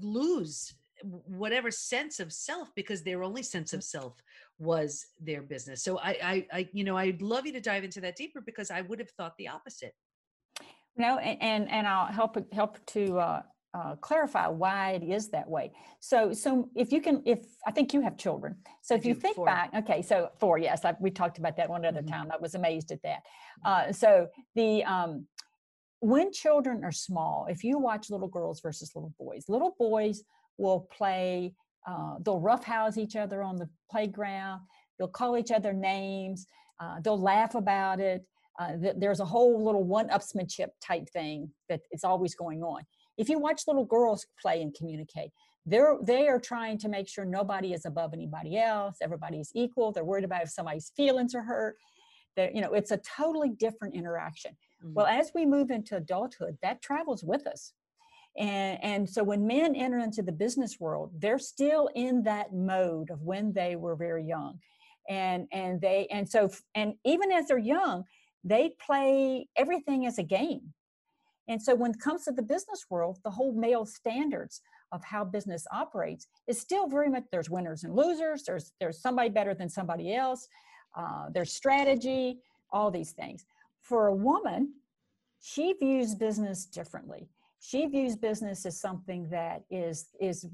lose 0.00 0.74
whatever 1.02 1.70
sense 1.70 2.20
of 2.20 2.32
self 2.32 2.68
because 2.76 3.02
their 3.02 3.24
only 3.24 3.42
sense 3.42 3.72
of 3.72 3.82
self 3.82 4.22
was 4.58 5.06
their 5.20 5.42
business. 5.42 5.82
So 5.82 5.98
I, 5.98 6.16
I 6.22 6.46
i 6.52 6.68
you 6.72 6.84
know 6.84 6.96
i'd 6.96 7.22
love 7.22 7.46
you 7.46 7.52
to 7.52 7.60
dive 7.60 7.84
into 7.84 8.00
that 8.02 8.16
deeper 8.16 8.40
because 8.40 8.70
i 8.70 8.80
would 8.82 9.00
have 9.00 9.10
thought 9.10 9.36
the 9.36 9.48
opposite 9.48 9.94
no 10.96 11.18
and 11.18 11.70
and 11.70 11.86
i'll 11.86 12.12
help 12.12 12.36
help 12.52 12.84
to 12.86 13.18
uh, 13.18 13.42
uh, 13.74 13.96
clarify 13.96 14.46
why 14.48 14.90
it 14.90 15.02
is 15.02 15.30
that 15.30 15.48
way. 15.48 15.72
So 15.98 16.32
so 16.32 16.68
if 16.74 16.92
you 16.92 17.00
can 17.00 17.22
if 17.24 17.40
i 17.66 17.70
think 17.70 17.94
you 17.94 18.02
have 18.02 18.18
children. 18.18 18.56
So 18.82 18.94
if 18.94 19.06
you 19.06 19.14
think 19.14 19.36
four. 19.36 19.46
back 19.46 19.70
okay 19.74 20.02
so 20.02 20.30
four 20.38 20.58
yes 20.58 20.84
I, 20.84 20.94
we 21.00 21.10
talked 21.10 21.38
about 21.38 21.56
that 21.56 21.70
one 21.70 21.84
other 21.84 22.02
mm-hmm. 22.02 22.10
time. 22.10 22.30
I 22.30 22.36
was 22.36 22.54
amazed 22.54 22.92
at 22.92 23.02
that. 23.02 23.22
Uh, 23.64 23.92
so 23.92 24.28
the 24.54 24.84
um 24.84 25.26
when 26.00 26.32
children 26.32 26.84
are 26.84 26.92
small, 26.92 27.46
if 27.48 27.62
you 27.62 27.78
watch 27.78 28.10
little 28.10 28.28
girls 28.28 28.60
versus 28.60 28.90
little 28.94 29.14
boys, 29.18 29.44
little 29.48 29.76
boys 29.78 30.24
will 30.58 30.88
play, 30.94 31.54
uh, 31.86 32.16
they'll 32.20 32.40
roughhouse 32.40 32.98
each 32.98 33.14
other 33.14 33.40
on 33.40 33.56
the 33.56 33.68
playground, 33.88 34.62
they'll 34.98 35.06
call 35.06 35.38
each 35.38 35.52
other 35.52 35.72
names, 35.72 36.46
uh, 36.80 36.98
they'll 37.00 37.20
laugh 37.20 37.54
about 37.54 38.00
it. 38.00 38.26
Uh, 38.58 38.76
th- 38.76 38.94
there's 38.98 39.20
a 39.20 39.24
whole 39.24 39.64
little 39.64 39.84
one 39.84 40.08
upsmanship 40.08 40.68
type 40.80 41.08
thing 41.10 41.50
that 41.68 41.80
is 41.90 42.04
always 42.04 42.34
going 42.34 42.62
on. 42.62 42.82
If 43.18 43.28
you 43.28 43.38
watch 43.38 43.62
little 43.66 43.84
girls 43.84 44.26
play 44.40 44.62
and 44.62 44.74
communicate, 44.74 45.30
they're 45.64 45.96
they 46.02 46.26
are 46.26 46.40
trying 46.40 46.76
to 46.78 46.88
make 46.88 47.08
sure 47.08 47.24
nobody 47.24 47.72
is 47.72 47.86
above 47.86 48.12
anybody 48.12 48.58
else 48.58 48.96
everybody 49.00 49.38
is 49.38 49.52
equal 49.54 49.92
they're 49.92 50.02
worried 50.02 50.24
about 50.24 50.42
if 50.42 50.50
somebody's 50.50 50.90
feelings 50.96 51.36
are 51.36 51.42
hurt 51.44 51.76
that 52.34 52.52
you 52.52 52.60
know 52.60 52.72
it's 52.72 52.90
a 52.90 52.96
totally 52.96 53.50
different 53.50 53.94
interaction 53.94 54.56
Mm-hmm. 54.84 54.94
Well, 54.94 55.06
as 55.06 55.30
we 55.34 55.46
move 55.46 55.70
into 55.70 55.96
adulthood, 55.96 56.58
that 56.62 56.82
travels 56.82 57.22
with 57.22 57.46
us. 57.46 57.72
And, 58.38 58.78
and 58.82 59.08
so 59.08 59.22
when 59.22 59.46
men 59.46 59.74
enter 59.74 59.98
into 59.98 60.22
the 60.22 60.32
business 60.32 60.80
world, 60.80 61.10
they're 61.18 61.38
still 61.38 61.90
in 61.94 62.22
that 62.24 62.52
mode 62.52 63.10
of 63.10 63.20
when 63.22 63.52
they 63.52 63.76
were 63.76 63.94
very 63.94 64.24
young. 64.24 64.58
And, 65.08 65.46
and 65.52 65.80
they, 65.80 66.06
and 66.10 66.28
so, 66.28 66.48
and 66.74 66.94
even 67.04 67.30
as 67.30 67.48
they're 67.48 67.58
young, 67.58 68.04
they 68.44 68.74
play 68.84 69.46
everything 69.56 70.06
as 70.06 70.18
a 70.18 70.22
game. 70.22 70.72
And 71.48 71.60
so 71.60 71.74
when 71.74 71.92
it 71.92 72.00
comes 72.00 72.24
to 72.24 72.32
the 72.32 72.42
business 72.42 72.86
world, 72.88 73.18
the 73.24 73.30
whole 73.30 73.52
male 73.52 73.84
standards 73.84 74.60
of 74.92 75.02
how 75.04 75.24
business 75.24 75.66
operates 75.72 76.26
is 76.46 76.60
still 76.60 76.86
very 76.86 77.08
much 77.08 77.24
there's 77.32 77.50
winners 77.50 77.84
and 77.84 77.94
losers, 77.94 78.44
there's 78.44 78.72
there's 78.80 79.00
somebody 79.00 79.28
better 79.28 79.54
than 79.54 79.68
somebody 79.68 80.14
else, 80.14 80.46
uh, 80.96 81.26
there's 81.32 81.52
strategy, 81.52 82.38
all 82.70 82.90
these 82.90 83.12
things 83.12 83.44
for 83.82 84.06
a 84.06 84.14
woman, 84.14 84.72
she 85.40 85.74
views 85.74 86.14
business 86.14 86.64
differently. 86.64 87.28
She 87.64 87.86
views 87.86 88.16
business 88.16 88.66
as 88.66 88.80
something 88.80 89.28
that 89.30 89.62
is, 89.70 90.08
is 90.20 90.48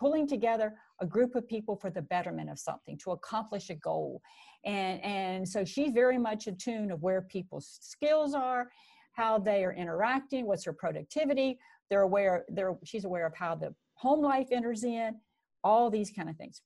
pulling 0.00 0.26
together 0.26 0.72
a 0.98 1.06
group 1.06 1.34
of 1.34 1.46
people 1.46 1.76
for 1.76 1.90
the 1.90 2.00
betterment 2.00 2.48
of 2.48 2.58
something, 2.58 2.96
to 3.04 3.10
accomplish 3.10 3.68
a 3.68 3.74
goal. 3.74 4.22
And, 4.64 4.98
and 5.04 5.46
so 5.46 5.62
she's 5.62 5.92
very 5.92 6.16
much 6.16 6.46
attuned 6.46 6.90
of 6.90 7.02
where 7.02 7.20
people's 7.20 7.78
skills 7.82 8.32
are, 8.32 8.70
how 9.12 9.38
they 9.38 9.62
are 9.62 9.74
interacting, 9.74 10.46
what's 10.46 10.64
her 10.64 10.72
productivity. 10.72 11.58
They're 11.90 12.00
aware, 12.00 12.46
they're, 12.48 12.74
she's 12.82 13.04
aware 13.04 13.26
of 13.26 13.34
how 13.36 13.56
the 13.56 13.74
home 13.92 14.22
life 14.22 14.48
enters 14.50 14.84
in, 14.84 15.16
all 15.62 15.90
these 15.90 16.10
kind 16.10 16.30
of 16.30 16.36
things. 16.36 16.62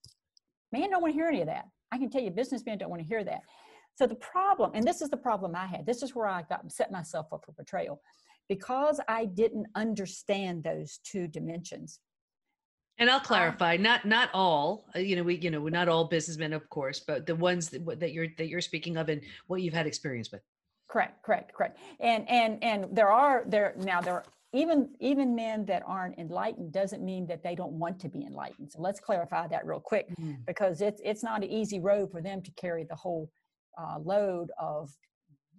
man 0.70 0.90
don't 0.90 1.02
want 1.02 1.12
to 1.12 1.18
hear 1.18 1.26
any 1.26 1.40
of 1.40 1.48
that. 1.48 1.64
I 1.90 1.98
can 1.98 2.08
tell 2.08 2.22
you 2.22 2.30
businessmen 2.30 2.78
don't 2.78 2.90
want 2.90 3.02
to 3.02 3.08
hear 3.08 3.24
that. 3.24 3.40
So 3.96 4.06
the 4.06 4.14
problem, 4.14 4.70
and 4.74 4.86
this 4.86 5.02
is 5.02 5.10
the 5.10 5.16
problem 5.16 5.56
I 5.56 5.66
had, 5.66 5.84
this 5.84 6.04
is 6.04 6.14
where 6.14 6.28
I 6.28 6.42
got 6.48 6.70
set 6.70 6.92
myself 6.92 7.26
up 7.32 7.42
for 7.44 7.50
betrayal. 7.50 8.00
Because 8.48 9.00
I 9.08 9.26
didn't 9.26 9.66
understand 9.74 10.64
those 10.64 11.00
two 11.04 11.26
dimensions. 11.28 12.00
And 13.00 13.08
I'll 13.08 13.20
clarify, 13.20 13.76
not 13.76 14.04
not 14.04 14.28
all, 14.34 14.86
uh, 14.96 14.98
you 14.98 15.14
know, 15.14 15.22
we 15.22 15.36
you 15.36 15.50
know, 15.50 15.60
we're 15.60 15.70
not 15.70 15.88
all 15.88 16.04
businessmen, 16.04 16.52
of 16.52 16.68
course, 16.68 17.00
but 17.06 17.26
the 17.26 17.36
ones 17.36 17.68
that, 17.68 18.00
that 18.00 18.12
you're 18.12 18.26
that 18.38 18.48
you're 18.48 18.60
speaking 18.60 18.96
of 18.96 19.08
and 19.08 19.20
what 19.46 19.62
you've 19.62 19.74
had 19.74 19.86
experience 19.86 20.32
with. 20.32 20.40
Correct, 20.88 21.22
correct, 21.22 21.52
correct. 21.54 21.78
And 22.00 22.28
and 22.28 22.62
and 22.64 22.86
there 22.90 23.10
are 23.10 23.44
there 23.46 23.74
now 23.78 24.00
there 24.00 24.14
are 24.14 24.24
even 24.52 24.88
even 25.00 25.34
men 25.36 25.64
that 25.66 25.82
aren't 25.86 26.18
enlightened 26.18 26.72
doesn't 26.72 27.04
mean 27.04 27.26
that 27.26 27.42
they 27.42 27.54
don't 27.54 27.72
want 27.72 28.00
to 28.00 28.08
be 28.08 28.24
enlightened. 28.24 28.72
So 28.72 28.80
let's 28.80 28.98
clarify 28.98 29.46
that 29.48 29.66
real 29.66 29.80
quick 29.80 30.08
mm-hmm. 30.10 30.32
because 30.46 30.80
it's 30.80 31.00
it's 31.04 31.22
not 31.22 31.44
an 31.44 31.50
easy 31.50 31.80
road 31.80 32.10
for 32.10 32.22
them 32.22 32.42
to 32.42 32.50
carry 32.52 32.84
the 32.84 32.96
whole 32.96 33.30
uh, 33.80 33.98
load 33.98 34.50
of 34.58 34.90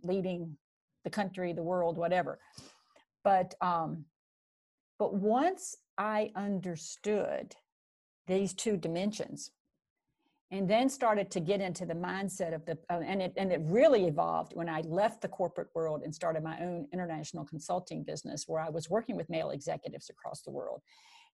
leading 0.03 0.57
the 1.03 1.09
country, 1.09 1.53
the 1.53 1.63
world, 1.63 1.97
whatever. 1.97 2.39
But 3.23 3.55
um, 3.61 4.05
but 4.97 5.13
once 5.13 5.75
I 5.97 6.31
understood 6.35 7.55
these 8.27 8.53
two 8.53 8.77
dimensions, 8.77 9.51
and 10.51 10.69
then 10.69 10.89
started 10.89 11.29
to 11.31 11.39
get 11.39 11.61
into 11.61 11.85
the 11.85 11.93
mindset 11.93 12.53
of 12.55 12.65
the 12.65 12.77
uh, 12.89 12.99
and 13.05 13.21
it 13.21 13.33
and 13.37 13.51
it 13.51 13.61
really 13.63 14.05
evolved 14.05 14.53
when 14.55 14.69
I 14.69 14.81
left 14.81 15.21
the 15.21 15.27
corporate 15.27 15.69
world 15.75 16.01
and 16.03 16.13
started 16.13 16.43
my 16.43 16.59
own 16.59 16.87
international 16.91 17.45
consulting 17.45 18.03
business 18.03 18.45
where 18.47 18.61
I 18.61 18.69
was 18.69 18.89
working 18.89 19.15
with 19.15 19.29
male 19.29 19.51
executives 19.51 20.09
across 20.09 20.41
the 20.41 20.51
world, 20.51 20.81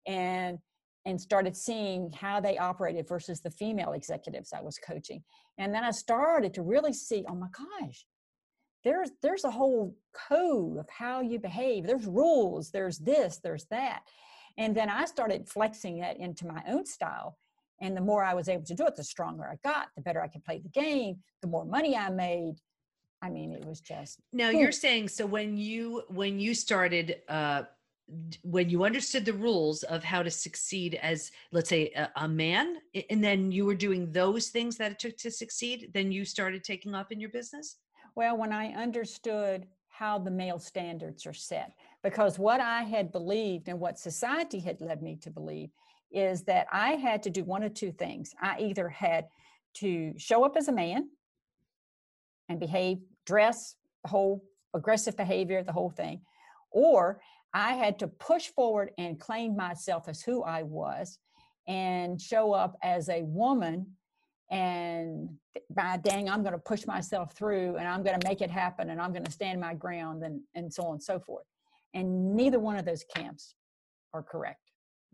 and 0.06 0.60
and 1.06 1.22
started 1.22 1.56
seeing 1.56 2.12
how 2.14 2.40
they 2.40 2.58
operated 2.58 3.08
versus 3.08 3.40
the 3.40 3.52
female 3.52 3.94
executives 3.94 4.52
I 4.52 4.62
was 4.62 4.80
coaching. 4.80 5.24
And 5.60 5.74
then 5.74 5.84
I 5.84 5.92
started 5.92 6.54
to 6.56 6.64
really 6.64 6.94
see, 6.94 7.24
oh 7.30 7.36
my 7.36 7.48
gosh, 7.80 8.06
there's 8.86 9.10
there's 9.22 9.44
a 9.44 9.52
whole 9.52 9.94
code 10.14 10.78
of 10.78 10.88
how 10.90 11.20
you 11.20 11.40
behave. 11.40 11.86
There's 11.86 12.06
rules, 12.06 12.72
there's 12.72 13.00
this, 13.00 13.40
there's 13.44 13.66
that. 13.66 14.04
And 14.58 14.74
then 14.74 14.90
I 14.90 15.04
started 15.04 15.50
flexing 15.50 15.98
it 15.98 16.18
into 16.18 16.48
my 16.48 16.64
own 16.68 16.86
style. 16.86 17.38
And 17.82 17.98
the 17.98 18.02
more 18.02 18.24
I 18.24 18.34
was 18.34 18.48
able 18.48 18.64
to 18.64 18.76
do 18.76 18.86
it, 18.86 18.96
the 18.96 19.04
stronger 19.04 19.44
I 19.44 19.58
got, 19.68 19.88
the 19.98 20.02
better 20.02 20.22
I 20.22 20.30
could 20.30 20.46
play 20.46 20.60
the 20.60 20.70
game, 20.70 21.18
the 21.42 21.50
more 21.50 21.66
money 21.66 21.98
I 21.98 22.10
made. 22.10 22.56
I 23.22 23.30
mean, 23.30 23.52
it 23.52 23.66
was 23.66 23.82
just 23.82 24.22
now 24.32 24.52
boom. 24.52 24.62
you're 24.62 24.72
saying 24.72 25.10
so 25.10 25.26
when 25.26 25.58
you 25.58 26.04
when 26.10 26.40
you 26.40 26.54
started 26.54 27.18
uh 27.28 27.64
when 28.44 28.70
you 28.70 28.84
understood 28.84 29.26
the 29.26 29.34
rules 29.34 29.82
of 29.82 30.04
how 30.04 30.22
to 30.22 30.30
succeed 30.30 31.00
as 31.02 31.32
let's 31.52 31.70
say 31.70 31.92
a, 31.96 32.08
a, 32.18 32.28
man 32.28 32.78
and 33.10 33.24
then 33.24 33.52
you 33.52 33.66
were 33.66 33.74
doing 33.74 34.12
those 34.12 34.50
things 34.50 34.78
that 34.78 34.92
it 34.92 35.00
took 35.00 35.18
to 35.18 35.32
succeed 35.32 35.90
then 35.92 36.12
you 36.12 36.24
started 36.24 36.64
taking 36.64 36.94
off 36.94 37.12
in 37.12 37.20
your 37.20 37.32
business 37.32 37.78
well 38.16 38.38
when 38.38 38.52
i 38.52 38.74
understood 38.74 39.66
how 39.90 40.18
the 40.18 40.32
male 40.32 40.60
standards 40.60 41.26
are 41.26 41.34
set 41.34 41.74
because 42.04 42.40
what 42.40 42.60
i 42.60 42.84
had 42.84 43.12
believed 43.12 43.68
and 43.70 43.80
what 43.80 44.00
society 44.00 44.60
had 44.60 44.82
led 44.82 45.02
me 45.02 45.16
to 45.16 45.30
believe 45.30 45.70
is 46.12 46.44
that 46.44 46.68
i 46.72 46.92
had 46.92 47.22
to 47.24 47.30
do 47.30 47.44
one 47.44 47.64
of 47.64 47.74
two 47.74 47.92
things. 47.92 48.34
I 48.42 48.58
either 48.60 48.90
had 48.90 49.28
to 49.76 50.14
show 50.18 50.46
up 50.46 50.56
as 50.56 50.68
a 50.68 50.72
man 50.72 51.10
and 52.50 52.60
behave 52.60 53.00
dress 53.26 53.76
the 54.04 54.10
whole 54.10 54.44
aggressive 54.74 55.18
behavior 55.18 55.64
the 55.64 55.72
whole 55.72 55.90
thing 55.90 56.22
or 56.72 57.22
I 57.56 57.76
had 57.76 58.00
to 58.00 58.10
push 58.10 58.48
forward 58.50 58.92
and 58.98 59.18
claim 59.18 59.56
myself 59.56 60.10
as 60.10 60.22
who 60.22 60.44
I 60.44 60.64
was 60.64 61.20
and 61.68 62.22
show 62.22 62.52
up 62.52 62.76
as 62.84 63.08
a 63.08 63.24
woman 63.24 63.88
and 64.52 65.30
by 65.72 65.94
ah, 65.94 65.98
dang 65.98 66.30
i'm 66.30 66.44
going 66.44 66.54
to 66.54 66.60
push 66.60 66.86
myself 66.86 67.34
through 67.34 67.78
and 67.78 67.88
i'm 67.88 68.04
going 68.04 68.20
to 68.20 68.28
make 68.28 68.42
it 68.42 68.52
happen 68.52 68.92
and 68.92 69.02
i'm 69.02 69.12
going 69.12 69.24
to 69.24 69.32
stand 69.32 69.60
my 69.60 69.74
ground 69.74 70.24
and, 70.24 70.40
and 70.54 70.72
so 70.72 70.84
on 70.84 70.94
and 70.94 71.04
so 71.04 71.20
forth. 71.20 71.46
And 71.96 72.36
neither 72.36 72.60
one 72.60 72.76
of 72.76 72.86
those 72.86 73.06
camps 73.16 73.56
are 74.14 74.22
correct 74.22 74.65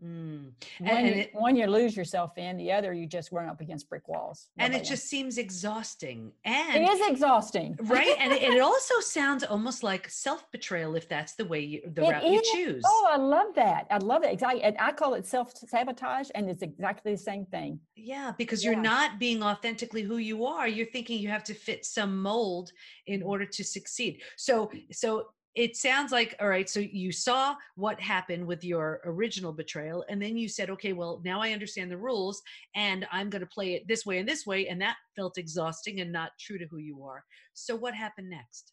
Mm. 0.02 0.50
And, 0.80 0.88
one, 0.88 0.96
and 0.96 1.06
you, 1.06 1.12
it, 1.14 1.30
one 1.32 1.56
you 1.56 1.66
lose 1.66 1.96
yourself 1.96 2.36
in, 2.36 2.56
the 2.56 2.72
other 2.72 2.92
you 2.92 3.06
just 3.06 3.30
run 3.30 3.48
up 3.48 3.60
against 3.60 3.88
brick 3.88 4.08
walls. 4.08 4.48
Nobody 4.56 4.74
and 4.74 4.82
it 4.82 4.88
just 4.88 5.08
seems 5.08 5.38
exhausting. 5.38 6.32
And 6.44 6.82
it 6.82 6.88
is 6.88 7.08
exhausting, 7.08 7.76
right? 7.82 8.16
and 8.18 8.32
it, 8.32 8.42
it, 8.42 8.60
also 8.72 8.98
sounds 9.00 9.44
almost 9.44 9.82
like 9.82 10.08
self 10.08 10.50
betrayal 10.50 10.96
if 10.96 11.08
that's 11.08 11.34
the 11.34 11.44
way 11.44 11.60
you, 11.60 11.82
the 11.94 12.04
it 12.04 12.10
route 12.10 12.24
is. 12.24 12.32
you 12.32 12.42
choose. 12.52 12.82
Oh, 12.84 13.08
I 13.12 13.16
love 13.16 13.54
that. 13.54 13.86
I 13.90 13.98
love 13.98 14.24
it. 14.24 14.42
I, 14.42 14.74
I 14.78 14.92
call 14.92 15.14
it 15.14 15.24
self 15.24 15.52
sabotage, 15.56 16.30
and 16.34 16.50
it's 16.50 16.62
exactly 16.62 17.12
the 17.12 17.18
same 17.18 17.46
thing. 17.46 17.78
Yeah, 17.94 18.32
because 18.36 18.64
yeah. 18.64 18.72
you're 18.72 18.80
not 18.80 19.20
being 19.20 19.42
authentically 19.42 20.02
who 20.02 20.16
you 20.16 20.46
are. 20.46 20.66
You're 20.66 20.86
thinking 20.86 21.20
you 21.20 21.28
have 21.28 21.44
to 21.44 21.54
fit 21.54 21.84
some 21.84 22.20
mold 22.20 22.72
in 23.06 23.22
order 23.22 23.46
to 23.46 23.62
succeed. 23.62 24.22
So, 24.36 24.70
so 24.90 25.28
it 25.54 25.76
sounds 25.76 26.12
like 26.12 26.34
all 26.40 26.48
right 26.48 26.70
so 26.70 26.80
you 26.80 27.12
saw 27.12 27.54
what 27.76 28.00
happened 28.00 28.46
with 28.46 28.64
your 28.64 29.00
original 29.04 29.52
betrayal 29.52 30.02
and 30.08 30.20
then 30.20 30.36
you 30.36 30.48
said 30.48 30.70
okay 30.70 30.94
well 30.94 31.20
now 31.24 31.42
i 31.42 31.52
understand 31.52 31.90
the 31.90 31.96
rules 31.96 32.40
and 32.74 33.06
i'm 33.12 33.28
going 33.28 33.40
to 33.40 33.46
play 33.46 33.74
it 33.74 33.86
this 33.86 34.06
way 34.06 34.18
and 34.18 34.28
this 34.28 34.46
way 34.46 34.68
and 34.68 34.80
that 34.80 34.96
felt 35.14 35.38
exhausting 35.38 36.00
and 36.00 36.10
not 36.10 36.32
true 36.38 36.58
to 36.58 36.66
who 36.66 36.78
you 36.78 37.02
are. 37.04 37.24
So 37.54 37.76
what 37.76 37.94
happened 37.94 38.30
next? 38.30 38.72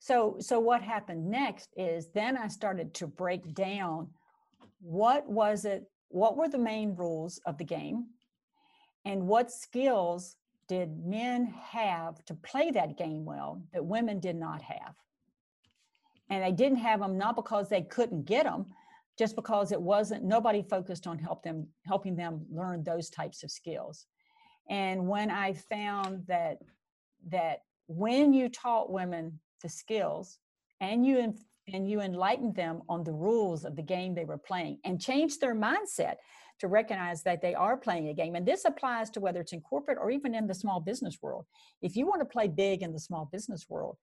So 0.00 0.36
so 0.38 0.60
what 0.60 0.82
happened 0.82 1.28
next 1.28 1.70
is 1.76 2.10
then 2.14 2.36
i 2.36 2.46
started 2.46 2.94
to 2.94 3.06
break 3.08 3.52
down 3.54 4.08
what 4.80 5.28
was 5.28 5.64
it 5.64 5.90
what 6.08 6.36
were 6.36 6.48
the 6.48 6.56
main 6.56 6.94
rules 6.94 7.40
of 7.46 7.58
the 7.58 7.64
game 7.64 8.06
and 9.04 9.26
what 9.26 9.50
skills 9.50 10.36
did 10.68 11.04
men 11.04 11.46
have 11.46 12.24
to 12.26 12.34
play 12.34 12.70
that 12.70 12.96
game 12.96 13.24
well 13.24 13.60
that 13.72 13.84
women 13.84 14.20
did 14.20 14.36
not 14.36 14.62
have 14.62 14.94
and 16.30 16.42
they 16.42 16.52
didn't 16.52 16.78
have 16.78 17.00
them 17.00 17.16
not 17.16 17.36
because 17.36 17.68
they 17.68 17.82
couldn't 17.82 18.24
get 18.24 18.44
them 18.44 18.66
just 19.18 19.34
because 19.34 19.72
it 19.72 19.80
wasn't 19.80 20.22
nobody 20.24 20.62
focused 20.62 21.06
on 21.06 21.18
help 21.18 21.42
them 21.42 21.66
helping 21.86 22.14
them 22.14 22.44
learn 22.50 22.84
those 22.84 23.10
types 23.10 23.42
of 23.42 23.50
skills. 23.50 24.06
And 24.70 25.08
when 25.08 25.30
i 25.30 25.52
found 25.52 26.26
that 26.26 26.58
that 27.28 27.62
when 27.86 28.32
you 28.32 28.48
taught 28.48 28.92
women 28.92 29.40
the 29.62 29.68
skills 29.68 30.38
and 30.80 31.04
you 31.04 31.34
and 31.72 31.90
you 31.90 32.00
enlightened 32.00 32.54
them 32.54 32.82
on 32.88 33.04
the 33.04 33.12
rules 33.12 33.64
of 33.64 33.76
the 33.76 33.82
game 33.82 34.14
they 34.14 34.24
were 34.24 34.38
playing 34.38 34.78
and 34.84 35.00
changed 35.00 35.40
their 35.40 35.54
mindset 35.54 36.16
to 36.60 36.68
recognize 36.68 37.22
that 37.22 37.40
they 37.40 37.54
are 37.54 37.76
playing 37.76 38.08
a 38.08 38.14
game 38.14 38.34
and 38.34 38.46
this 38.46 38.64
applies 38.64 39.10
to 39.10 39.20
whether 39.20 39.40
it's 39.40 39.52
in 39.52 39.60
corporate 39.60 39.98
or 40.00 40.10
even 40.10 40.34
in 40.34 40.46
the 40.46 40.54
small 40.54 40.80
business 40.80 41.18
world. 41.22 41.46
If 41.82 41.96
you 41.96 42.06
want 42.06 42.20
to 42.20 42.24
play 42.26 42.48
big 42.48 42.82
in 42.82 42.92
the 42.92 43.00
small 43.00 43.28
business 43.32 43.66
world 43.68 43.96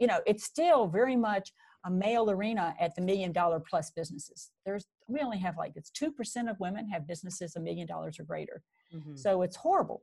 you 0.00 0.06
know, 0.06 0.20
it's 0.26 0.44
still 0.44 0.86
very 0.86 1.16
much 1.16 1.52
a 1.84 1.90
male 1.90 2.30
arena 2.30 2.74
at 2.80 2.94
the 2.94 3.02
million 3.02 3.32
dollar 3.32 3.60
plus 3.60 3.90
businesses. 3.90 4.50
There's 4.64 4.86
we 5.06 5.20
only 5.20 5.38
have 5.38 5.56
like 5.58 5.72
it's 5.76 5.90
two 5.90 6.10
percent 6.10 6.48
of 6.48 6.58
women 6.60 6.88
have 6.88 7.06
businesses 7.06 7.56
a 7.56 7.60
million 7.60 7.86
dollars 7.86 8.18
or 8.18 8.24
greater, 8.24 8.62
mm-hmm. 8.94 9.16
so 9.16 9.42
it's 9.42 9.56
horrible. 9.56 10.02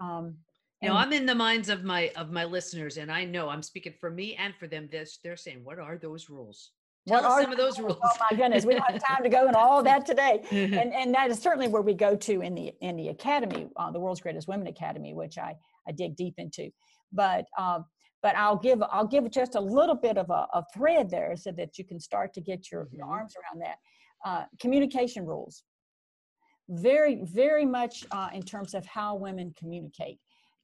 Um, 0.00 0.36
now 0.82 0.96
I'm 0.96 1.12
in 1.12 1.26
the 1.26 1.34
minds 1.34 1.68
of 1.68 1.84
my 1.84 2.10
of 2.16 2.30
my 2.30 2.44
listeners, 2.44 2.96
and 2.96 3.10
I 3.10 3.24
know 3.24 3.48
I'm 3.48 3.62
speaking 3.62 3.94
for 4.00 4.10
me 4.10 4.36
and 4.36 4.54
for 4.54 4.66
them. 4.66 4.88
This 4.90 5.18
they're 5.22 5.36
saying, 5.36 5.64
"What 5.64 5.78
are 5.78 5.98
those 5.98 6.30
rules?" 6.30 6.70
Tell 7.06 7.22
what 7.22 7.30
us 7.30 7.42
some 7.42 7.52
of 7.52 7.58
those 7.58 7.78
rules. 7.78 7.98
Oh 8.02 8.10
my 8.30 8.36
goodness, 8.36 8.64
we 8.64 8.74
don't 8.74 8.90
have 8.90 9.02
time 9.02 9.22
to 9.22 9.28
go 9.28 9.46
into 9.46 9.58
all 9.58 9.82
that 9.82 10.06
today, 10.06 10.44
and 10.50 10.94
and 10.94 11.14
that 11.14 11.30
is 11.30 11.40
certainly 11.40 11.68
where 11.68 11.82
we 11.82 11.94
go 11.94 12.14
to 12.16 12.40
in 12.42 12.54
the 12.54 12.72
in 12.80 12.96
the 12.96 13.08
academy, 13.08 13.68
uh, 13.76 13.90
the 13.90 13.98
World's 14.00 14.20
Greatest 14.20 14.46
Women 14.46 14.66
Academy, 14.66 15.14
which 15.14 15.36
I 15.36 15.56
I 15.86 15.92
dig 15.92 16.16
deep 16.16 16.34
into. 16.38 16.70
But 17.12 17.46
um, 17.58 17.86
but 18.22 18.36
I'll 18.36 18.56
give 18.56 18.82
I'll 18.90 19.06
give 19.06 19.30
just 19.30 19.54
a 19.54 19.60
little 19.60 19.94
bit 19.94 20.18
of 20.18 20.30
a, 20.30 20.46
a 20.52 20.64
thread 20.74 21.10
there 21.10 21.36
so 21.36 21.52
that 21.52 21.78
you 21.78 21.84
can 21.84 22.00
start 22.00 22.32
to 22.34 22.40
get 22.40 22.70
your, 22.70 22.88
your 22.92 23.04
mm-hmm. 23.04 23.12
arms 23.12 23.34
around 23.36 23.62
that. 23.62 23.76
Uh, 24.24 24.44
communication 24.60 25.24
rules, 25.24 25.62
very 26.68 27.20
very 27.22 27.64
much 27.64 28.04
uh, 28.10 28.28
in 28.32 28.42
terms 28.42 28.74
of 28.74 28.84
how 28.86 29.14
women 29.14 29.54
communicate. 29.58 30.18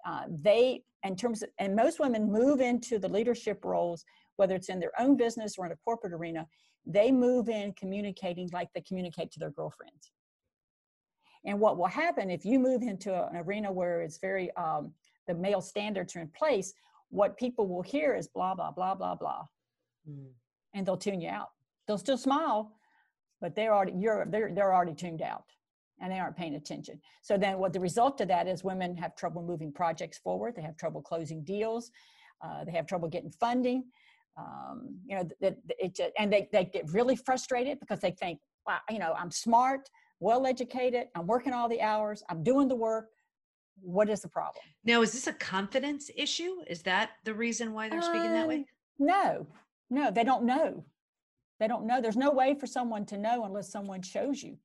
Uh, 0.06 0.24
they 0.28 0.82
in 1.04 1.14
terms 1.14 1.42
of, 1.42 1.50
and 1.58 1.76
most 1.76 2.00
women 2.00 2.30
move 2.30 2.60
into 2.60 2.98
the 2.98 3.08
leadership 3.08 3.64
roles 3.64 4.04
whether 4.36 4.56
it's 4.56 4.68
in 4.68 4.80
their 4.80 4.92
own 4.98 5.16
business 5.16 5.56
or 5.56 5.66
in 5.66 5.72
a 5.72 5.76
corporate 5.76 6.12
arena 6.12 6.46
they 6.86 7.10
move 7.10 7.48
in 7.48 7.72
communicating 7.74 8.48
like 8.52 8.68
they 8.74 8.80
communicate 8.82 9.30
to 9.30 9.38
their 9.38 9.50
girlfriends 9.50 10.10
and 11.46 11.58
what 11.58 11.78
will 11.78 11.86
happen 11.86 12.30
if 12.30 12.44
you 12.44 12.58
move 12.58 12.82
into 12.82 13.14
an 13.14 13.36
arena 13.36 13.70
where 13.70 14.02
it's 14.02 14.18
very 14.18 14.50
um, 14.56 14.92
the 15.26 15.34
male 15.34 15.60
standards 15.60 16.16
are 16.16 16.20
in 16.20 16.28
place 16.28 16.72
what 17.10 17.36
people 17.36 17.66
will 17.68 17.82
hear 17.82 18.14
is 18.14 18.28
blah 18.28 18.54
blah 18.54 18.70
blah 18.70 18.94
blah 18.94 19.14
blah. 19.14 19.44
Mm. 20.08 20.32
and 20.74 20.86
they'll 20.86 20.98
tune 20.98 21.20
you 21.20 21.30
out. 21.30 21.48
They'll 21.86 21.98
still 21.98 22.18
smile 22.18 22.74
but 23.44 23.54
they're 23.54 23.74
already 23.74 23.92
you're 23.92 24.24
they're, 24.30 24.50
they're 24.54 24.72
already 24.72 24.94
tuned 24.94 25.20
out 25.20 25.44
and 26.00 26.10
they 26.10 26.18
aren't 26.18 26.34
paying 26.34 26.54
attention. 26.54 26.98
So 27.20 27.36
then 27.36 27.58
what 27.58 27.74
the 27.74 27.80
result 27.80 28.22
of 28.22 28.28
that 28.28 28.48
is 28.48 28.64
women 28.64 28.96
have 28.96 29.14
trouble 29.14 29.42
moving 29.42 29.70
projects 29.70 30.16
forward. 30.16 30.54
They 30.56 30.62
have 30.62 30.78
trouble 30.78 31.02
closing 31.02 31.44
deals. 31.44 31.90
Uh, 32.42 32.64
they 32.64 32.72
have 32.72 32.86
trouble 32.86 33.06
getting 33.08 33.30
funding. 33.30 33.84
Um, 34.38 34.98
you 35.06 35.14
know 35.14 35.28
that 35.42 35.58
it, 35.78 35.98
it, 35.98 36.12
and 36.18 36.32
they, 36.32 36.48
they 36.52 36.64
get 36.64 36.90
really 36.90 37.16
frustrated 37.16 37.78
because 37.80 38.00
they 38.00 38.12
think 38.12 38.40
wow 38.66 38.78
you 38.90 38.98
know 38.98 39.14
i'm 39.16 39.30
smart 39.30 39.88
well 40.18 40.44
educated 40.44 41.06
i'm 41.14 41.28
working 41.28 41.52
all 41.52 41.68
the 41.68 41.80
hours 41.80 42.24
i'm 42.28 42.42
doing 42.42 42.66
the 42.66 42.74
work 42.74 43.10
what 43.80 44.08
is 44.08 44.22
the 44.22 44.28
problem? 44.28 44.62
Now 44.84 45.02
is 45.02 45.12
this 45.12 45.26
a 45.26 45.32
confidence 45.32 46.10
issue? 46.16 46.62
Is 46.66 46.82
that 46.82 47.10
the 47.24 47.34
reason 47.34 47.72
why 47.72 47.88
they're 47.88 48.02
speaking 48.02 48.32
that 48.32 48.48
way? 48.48 48.56
Um, 48.56 48.64
no 48.98 49.46
no 49.90 50.10
they 50.10 50.24
don't 50.24 50.44
know. 50.44 50.84
They 51.60 51.68
don't 51.68 51.86
know. 51.86 52.00
There's 52.00 52.16
no 52.16 52.30
way 52.30 52.54
for 52.58 52.66
someone 52.66 53.06
to 53.06 53.16
know 53.16 53.44
unless 53.44 53.70
someone 53.70 54.02
shows 54.02 54.42
you. 54.42 54.56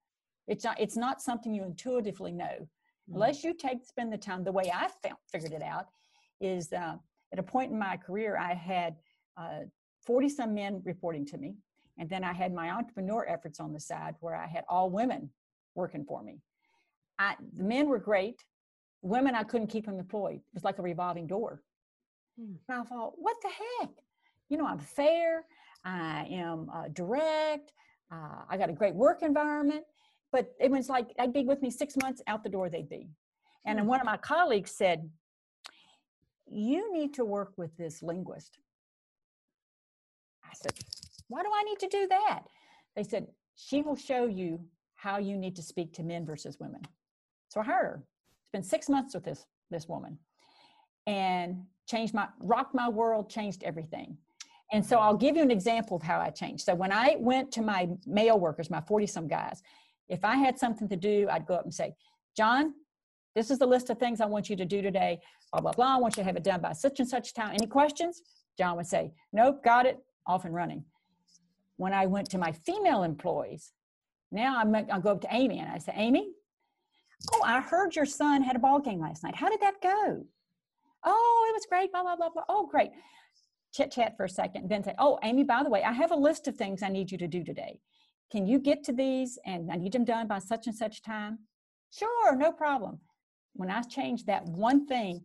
It's 0.48 0.64
not 0.64 0.80
it's 0.80 0.98
not 0.98 1.22
something 1.22 1.54
you 1.54 1.64
intuitively 1.64 2.32
know. 2.32 2.46
Mm-hmm. 2.46 3.16
unless 3.16 3.44
you 3.44 3.54
take 3.56 3.84
spend 3.84 4.14
the 4.14 4.18
time 4.18 4.44
the 4.44 4.52
way 4.52 4.72
i 4.72 4.88
found, 5.02 5.18
figured 5.32 5.54
it 5.54 5.64
out 5.64 5.88
is 6.42 6.72
uh, 6.74 6.96
at 7.34 7.40
a 7.40 7.44
point 7.44 7.72
in 7.72 7.80
my 7.80 7.98
career 7.98 8.38
i 8.38 8.54
had 8.54 8.98
40 10.06 10.26
uh, 10.26 10.30
some 10.30 10.54
men 10.54 10.82
reporting 10.86 11.26
to 11.26 11.38
me 11.40 11.56
and 11.98 12.08
then 12.08 12.24
i 12.24 12.34
had 12.34 12.54
my 12.54 12.70
entrepreneur 12.70 13.26
efforts 13.28 13.60
on 13.60 13.74
the 13.74 13.80
side 13.80 14.14
where 14.20 14.36
i 14.36 14.46
had 14.46 14.64
all 14.70 14.92
women 14.92 15.32
working 15.76 16.06
for 16.06 16.22
me. 16.22 16.42
I, 17.18 17.36
the 17.56 17.64
men 17.64 17.88
were 17.88 18.00
great 18.00 18.44
women 19.02 19.36
i 19.36 19.44
couldn't 19.44 19.68
keep 19.68 19.86
them 19.86 20.00
employed. 20.00 20.36
It 20.36 20.54
was 20.54 20.64
like 20.64 20.80
a 20.80 20.82
revolving 20.82 21.28
door. 21.28 21.62
Hmm. 22.38 22.54
and 22.68 22.82
i 22.82 22.84
thought 22.84 23.14
what 23.18 23.38
the 23.42 23.50
heck? 23.50 23.90
You 24.50 24.58
know 24.58 24.68
i'm 24.68 24.80
fair. 24.80 25.46
I 25.86 26.28
am 26.30 26.70
uh, 26.74 26.90
direct. 26.94 27.72
Uh, 28.12 28.44
i 28.50 28.58
got 28.58 28.70
a 28.70 28.74
great 28.74 28.96
work 28.96 29.22
environment. 29.22 29.84
But 30.32 30.54
it 30.60 30.70
was 30.72 30.90
like 30.90 31.08
i'd 31.20 31.34
be 31.34 31.44
with 31.44 31.62
me 31.62 31.70
six 31.70 31.96
months 32.02 32.22
out 32.28 32.44
the 32.44 32.50
door 32.50 32.70
they'd 32.70 32.90
be. 32.90 33.10
And 33.66 33.78
then 33.78 33.86
hmm. 33.86 33.90
one 33.90 34.00
of 34.00 34.06
my 34.06 34.18
colleagues 34.18 34.72
said 34.72 35.10
you 36.52 36.92
need 36.92 37.14
to 37.14 37.24
work 37.24 37.54
with 37.58 37.76
this 37.78 38.02
linguist. 38.02 38.58
I 40.44 40.54
said 40.54 40.74
why 41.28 41.44
do 41.44 41.50
i 41.54 41.64
need 41.64 41.80
to 41.80 41.88
do 41.88 42.08
that? 42.08 42.42
They 42.96 43.04
said 43.04 43.28
she 43.56 43.82
will 43.82 43.96
show 43.96 44.26
you 44.26 44.60
how 44.96 45.18
you 45.18 45.38
need 45.38 45.56
to 45.56 45.62
speak 45.62 45.94
to 45.94 46.04
men 46.04 46.26
versus 46.26 46.60
women. 46.60 46.82
So 47.50 47.62
i 47.62 47.64
hired 47.64 47.86
her 47.86 48.04
spent 48.50 48.66
six 48.66 48.90
months 48.90 49.14
with 49.14 49.24
this 49.24 49.46
this 49.70 49.88
woman. 49.88 50.18
And 51.06 51.64
changed 51.88 52.14
my 52.14 52.28
rocked 52.40 52.74
my 52.76 52.90
world 52.90 53.30
changed 53.30 53.64
everything. 53.64 54.18
And 54.72 54.86
so 54.86 54.98
i'll 55.00 55.18
give 55.18 55.36
you 55.36 55.44
an 55.44 55.52
example 55.52 55.98
of 55.98 56.04
how 56.04 56.20
i 56.20 56.30
changed. 56.30 56.66
So 56.66 56.74
when 56.76 56.92
i 56.92 57.16
went 57.20 57.52
to 57.54 57.62
my 57.62 57.88
male 58.06 58.40
workers 58.40 58.70
my 58.70 58.82
40 58.82 59.08
some 59.08 59.28
guys 59.28 59.62
if 60.08 60.26
i 60.26 60.36
had 60.36 60.58
something 60.58 60.88
to 60.90 60.96
do 60.96 61.28
i'd 61.32 61.46
go 61.46 61.56
up 61.56 61.64
and 61.64 61.74
say 61.74 61.94
john 62.36 62.74
this 63.36 63.52
is 63.52 63.60
the 63.60 63.68
list 63.68 63.90
of 63.92 63.98
things 64.00 64.22
i 64.22 64.26
want 64.26 64.50
you 64.50 64.56
to 64.56 64.66
do 64.66 64.82
today 64.82 65.20
blah 65.52 65.62
blah 65.62 65.72
blah. 65.72 65.96
I 65.96 66.00
want 66.00 66.18
you 66.18 66.24
to 66.24 66.28
have 66.28 66.36
it 66.36 66.44
done 66.44 66.62
by 66.62 66.74
such 66.74 67.00
and 67.00 67.08
such 67.08 67.34
time. 67.34 67.52
Any 67.54 67.68
questions? 67.68 68.22
John 68.58 68.76
would 68.78 68.88
say 68.88 69.12
nope 69.32 69.64
got 69.64 69.86
it. 69.86 70.00
Off 70.28 70.46
and 70.46 70.54
running. 70.54 70.84
When 71.78 71.94
i 71.94 72.06
went 72.06 72.30
to 72.32 72.38
my 72.38 72.52
female 72.52 73.04
employees 73.04 73.72
now 74.32 74.58
I'm, 74.60 74.76
i'll 74.76 75.02
go 75.02 75.12
up 75.12 75.22
to 75.22 75.28
amy 75.32 75.60
and 75.60 75.70
i 75.72 75.78
say 75.78 75.94
amy 75.96 76.34
Oh, 77.34 77.42
I 77.44 77.60
heard 77.62 77.96
your 77.96 78.06
son 78.06 78.44
had 78.44 78.56
a 78.56 78.60
ball 78.60 78.80
game 78.80 79.00
last 79.00 79.24
night. 79.24 79.36
How 79.36 79.50
did 79.50 79.62
that 79.62 79.82
go? 79.82 80.24
Oh, 81.04 81.48
it 81.50 81.54
was 81.54 81.66
great. 81.68 81.92
Blah, 81.92 82.04
blah, 82.04 82.16
blah, 82.16 82.30
blah. 82.30 82.44
Oh, 82.50 82.66
great. 82.66 82.92
Chit 83.74 83.92
chat 83.92 84.16
for 84.18 84.26
a 84.26 84.30
second. 84.30 84.70
Then 84.70 84.84
say, 84.84 84.96
Oh, 84.98 85.20
Amy, 85.24 85.44
by 85.44 85.64
the 85.64 85.70
way, 85.70 85.84
I 85.84 85.92
have 85.92 86.12
a 86.12 86.16
list 86.16 86.48
of 86.48 86.56
things 86.56 86.82
I 86.82 86.90
need 86.90 87.12
you 87.12 87.18
to 87.18 87.28
do 87.28 87.44
today. 87.44 87.80
Can 88.32 88.46
you 88.46 88.60
get 88.60 88.84
to 88.86 88.94
these? 88.94 89.38
And 89.46 89.72
I 89.72 89.76
need 89.76 89.92
them 89.92 90.06
done 90.06 90.28
by 90.28 90.40
such 90.40 90.68
and 90.68 90.76
such 90.76 91.02
time. 91.02 91.40
Sure, 91.92 92.36
no 92.36 92.52
problem. 92.52 93.00
When 93.54 93.70
I 93.70 93.82
changed 93.82 94.28
that 94.28 94.46
one 94.46 94.86
thing, 94.86 95.24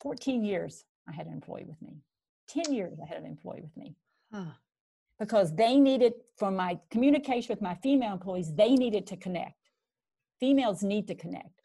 14 0.00 0.44
years 0.44 0.84
I 1.08 1.12
had 1.12 1.26
an 1.26 1.32
employee 1.32 1.66
with 1.66 1.80
me. 1.82 1.98
10 2.48 2.72
years 2.72 2.98
I 3.02 3.06
had 3.06 3.18
an 3.18 3.26
employee 3.26 3.62
with 3.62 3.76
me. 3.76 3.94
Huh. 4.32 4.52
Because 5.18 5.54
they 5.54 5.76
needed, 5.76 6.12
from 6.36 6.54
my 6.54 6.78
communication 6.90 7.52
with 7.52 7.60
my 7.60 7.74
female 7.82 8.12
employees, 8.12 8.54
they 8.54 8.74
needed 8.74 9.06
to 9.08 9.16
connect 9.16 9.57
females 10.40 10.82
need 10.82 11.08
to 11.08 11.14
connect. 11.14 11.62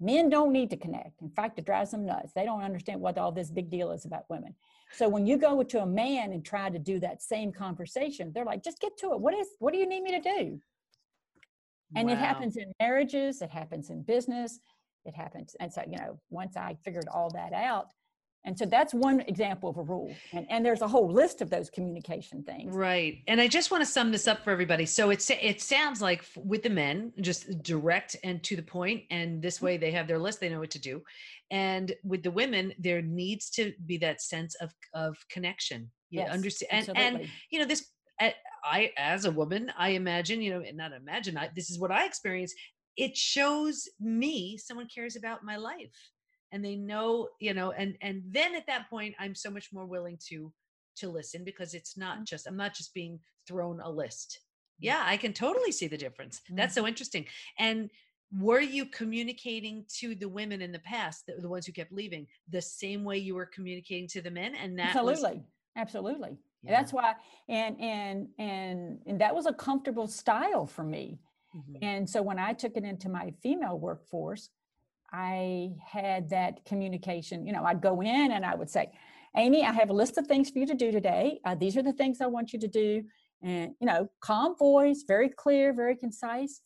Men 0.00 0.28
don't 0.28 0.52
need 0.52 0.70
to 0.70 0.76
connect. 0.76 1.22
In 1.22 1.30
fact, 1.30 1.58
it 1.58 1.64
drives 1.64 1.92
them 1.92 2.04
nuts. 2.04 2.32
They 2.34 2.44
don't 2.44 2.62
understand 2.62 3.00
what 3.00 3.16
all 3.16 3.32
this 3.32 3.50
big 3.50 3.70
deal 3.70 3.92
is 3.92 4.04
about 4.04 4.28
women. 4.28 4.54
So 4.92 5.08
when 5.08 5.26
you 5.26 5.38
go 5.38 5.62
to 5.62 5.82
a 5.82 5.86
man 5.86 6.32
and 6.32 6.44
try 6.44 6.68
to 6.68 6.78
do 6.78 7.00
that 7.00 7.22
same 7.22 7.52
conversation, 7.52 8.32
they're 8.32 8.44
like, 8.44 8.62
just 8.62 8.80
get 8.80 8.96
to 8.98 9.12
it. 9.12 9.20
What 9.20 9.34
is 9.34 9.48
what 9.60 9.72
do 9.72 9.78
you 9.78 9.88
need 9.88 10.02
me 10.02 10.10
to 10.12 10.20
do? 10.20 10.60
and 11.96 12.08
wow. 12.08 12.14
it 12.14 12.18
happens 12.18 12.56
in 12.56 12.72
marriages 12.80 13.42
it 13.42 13.50
happens 13.50 13.90
in 13.90 14.02
business 14.02 14.60
it 15.04 15.14
happens 15.14 15.54
and 15.60 15.72
so 15.72 15.82
you 15.88 15.96
know 15.98 16.18
once 16.30 16.56
i 16.56 16.76
figured 16.84 17.06
all 17.12 17.30
that 17.30 17.52
out 17.52 17.88
and 18.44 18.58
so 18.58 18.66
that's 18.66 18.92
one 18.92 19.20
example 19.20 19.70
of 19.70 19.78
a 19.78 19.82
rule. 19.82 20.14
And, 20.32 20.46
and 20.50 20.64
there's 20.64 20.82
a 20.82 20.88
whole 20.88 21.10
list 21.10 21.40
of 21.40 21.48
those 21.48 21.70
communication 21.70 22.42
things. 22.42 22.74
Right. 22.74 23.22
And 23.26 23.40
i 23.40 23.48
just 23.48 23.70
want 23.70 23.82
to 23.82 23.86
sum 23.86 24.12
this 24.12 24.28
up 24.28 24.44
for 24.44 24.50
everybody. 24.50 24.86
So 24.86 25.10
it's 25.10 25.30
it 25.30 25.60
sounds 25.62 26.02
like 26.02 26.24
with 26.36 26.62
the 26.62 26.70
men 26.70 27.12
just 27.20 27.62
direct 27.62 28.16
and 28.22 28.42
to 28.44 28.56
the 28.56 28.62
point 28.62 29.04
and 29.10 29.40
this 29.40 29.62
way 29.62 29.76
they 29.76 29.90
have 29.92 30.06
their 30.06 30.18
list 30.18 30.40
they 30.40 30.48
know 30.48 30.60
what 30.60 30.70
to 30.70 30.78
do. 30.78 31.02
And 31.50 31.92
with 32.04 32.22
the 32.22 32.30
women 32.30 32.72
there 32.78 33.00
needs 33.00 33.50
to 33.50 33.72
be 33.86 33.96
that 33.98 34.20
sense 34.20 34.54
of 34.56 34.74
of 34.92 35.16
connection. 35.30 35.90
You 36.10 36.20
yes, 36.20 36.30
understand 36.30 36.88
and, 36.88 36.98
and 36.98 37.28
you 37.50 37.58
know 37.58 37.66
this 37.66 37.90
I, 38.66 38.92
as 38.96 39.24
a 39.24 39.30
woman, 39.30 39.70
I 39.76 39.90
imagine, 39.90 40.40
you 40.40 40.50
know, 40.50 40.62
and 40.66 40.76
not 40.76 40.92
imagine, 40.92 41.36
I, 41.36 41.50
this 41.54 41.68
is 41.68 41.78
what 41.78 41.90
I 41.90 42.06
experience. 42.06 42.54
It 42.96 43.16
shows 43.16 43.88
me 44.00 44.56
someone 44.56 44.86
cares 44.86 45.16
about 45.16 45.44
my 45.44 45.56
life 45.56 45.90
and 46.52 46.64
they 46.64 46.76
know, 46.76 47.28
you 47.40 47.54
know, 47.54 47.72
and, 47.72 47.96
and 48.00 48.22
then 48.28 48.54
at 48.54 48.66
that 48.66 48.88
point, 48.88 49.14
I'm 49.18 49.34
so 49.34 49.50
much 49.50 49.72
more 49.72 49.86
willing 49.86 50.18
to, 50.28 50.52
to 50.96 51.08
listen 51.08 51.44
because 51.44 51.74
it's 51.74 51.96
not 51.96 52.20
mm. 52.20 52.24
just, 52.24 52.46
I'm 52.46 52.56
not 52.56 52.74
just 52.74 52.94
being 52.94 53.18
thrown 53.46 53.80
a 53.80 53.90
list. 53.90 54.40
Mm. 54.40 54.86
Yeah, 54.86 55.02
I 55.04 55.16
can 55.16 55.32
totally 55.32 55.72
see 55.72 55.86
the 55.86 55.96
difference. 55.96 56.40
That's 56.50 56.74
mm-hmm. 56.74 56.84
so 56.84 56.88
interesting. 56.88 57.26
And 57.58 57.90
were 58.38 58.60
you 58.60 58.86
communicating 58.86 59.84
to 59.98 60.14
the 60.14 60.28
women 60.28 60.62
in 60.62 60.72
the 60.72 60.78
past, 60.80 61.26
the, 61.26 61.34
the 61.40 61.48
ones 61.48 61.66
who 61.66 61.72
kept 61.72 61.92
leaving, 61.92 62.26
the 62.48 62.62
same 62.62 63.04
way 63.04 63.18
you 63.18 63.34
were 63.34 63.46
communicating 63.46 64.08
to 64.08 64.22
the 64.22 64.30
men? 64.30 64.54
And 64.54 64.78
that 64.78 64.96
absolutely, 64.96 65.36
was, 65.36 65.42
absolutely 65.76 66.38
yeah. 66.64 66.70
that's 66.70 66.92
why 66.92 67.14
and 67.48 67.80
and 67.80 68.28
and 68.38 68.98
and 69.06 69.20
that 69.20 69.34
was 69.34 69.46
a 69.46 69.52
comfortable 69.52 70.06
style 70.06 70.66
for 70.66 70.82
me 70.82 71.18
mm-hmm. 71.54 71.76
and 71.82 72.08
so 72.08 72.22
when 72.22 72.38
i 72.38 72.52
took 72.52 72.76
it 72.76 72.84
into 72.84 73.08
my 73.08 73.32
female 73.42 73.78
workforce 73.78 74.50
i 75.14 75.70
had 75.86 76.28
that 76.28 76.64
communication 76.64 77.46
you 77.46 77.52
know 77.52 77.64
i'd 77.64 77.80
go 77.80 78.00
in 78.00 78.32
and 78.32 78.44
i 78.44 78.54
would 78.54 78.68
say 78.68 78.90
amy 79.36 79.64
i 79.64 79.72
have 79.72 79.90
a 79.90 79.92
list 79.92 80.18
of 80.18 80.26
things 80.26 80.50
for 80.50 80.58
you 80.58 80.66
to 80.66 80.74
do 80.74 80.90
today 80.90 81.38
uh, 81.44 81.54
these 81.54 81.76
are 81.76 81.82
the 81.82 81.92
things 81.92 82.20
i 82.20 82.26
want 82.26 82.52
you 82.52 82.58
to 82.58 82.68
do 82.68 83.02
and 83.42 83.74
you 83.80 83.86
know 83.86 84.08
calm 84.20 84.56
voice 84.56 85.04
very 85.06 85.28
clear 85.28 85.72
very 85.72 85.94
concise 85.94 86.60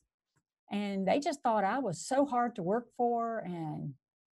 and 0.70 1.06
they 1.06 1.20
just 1.20 1.42
thought 1.42 1.62
i 1.62 1.78
was 1.78 2.06
so 2.06 2.24
hard 2.24 2.54
to 2.56 2.62
work 2.62 2.86
for 2.96 3.40
and 3.40 3.92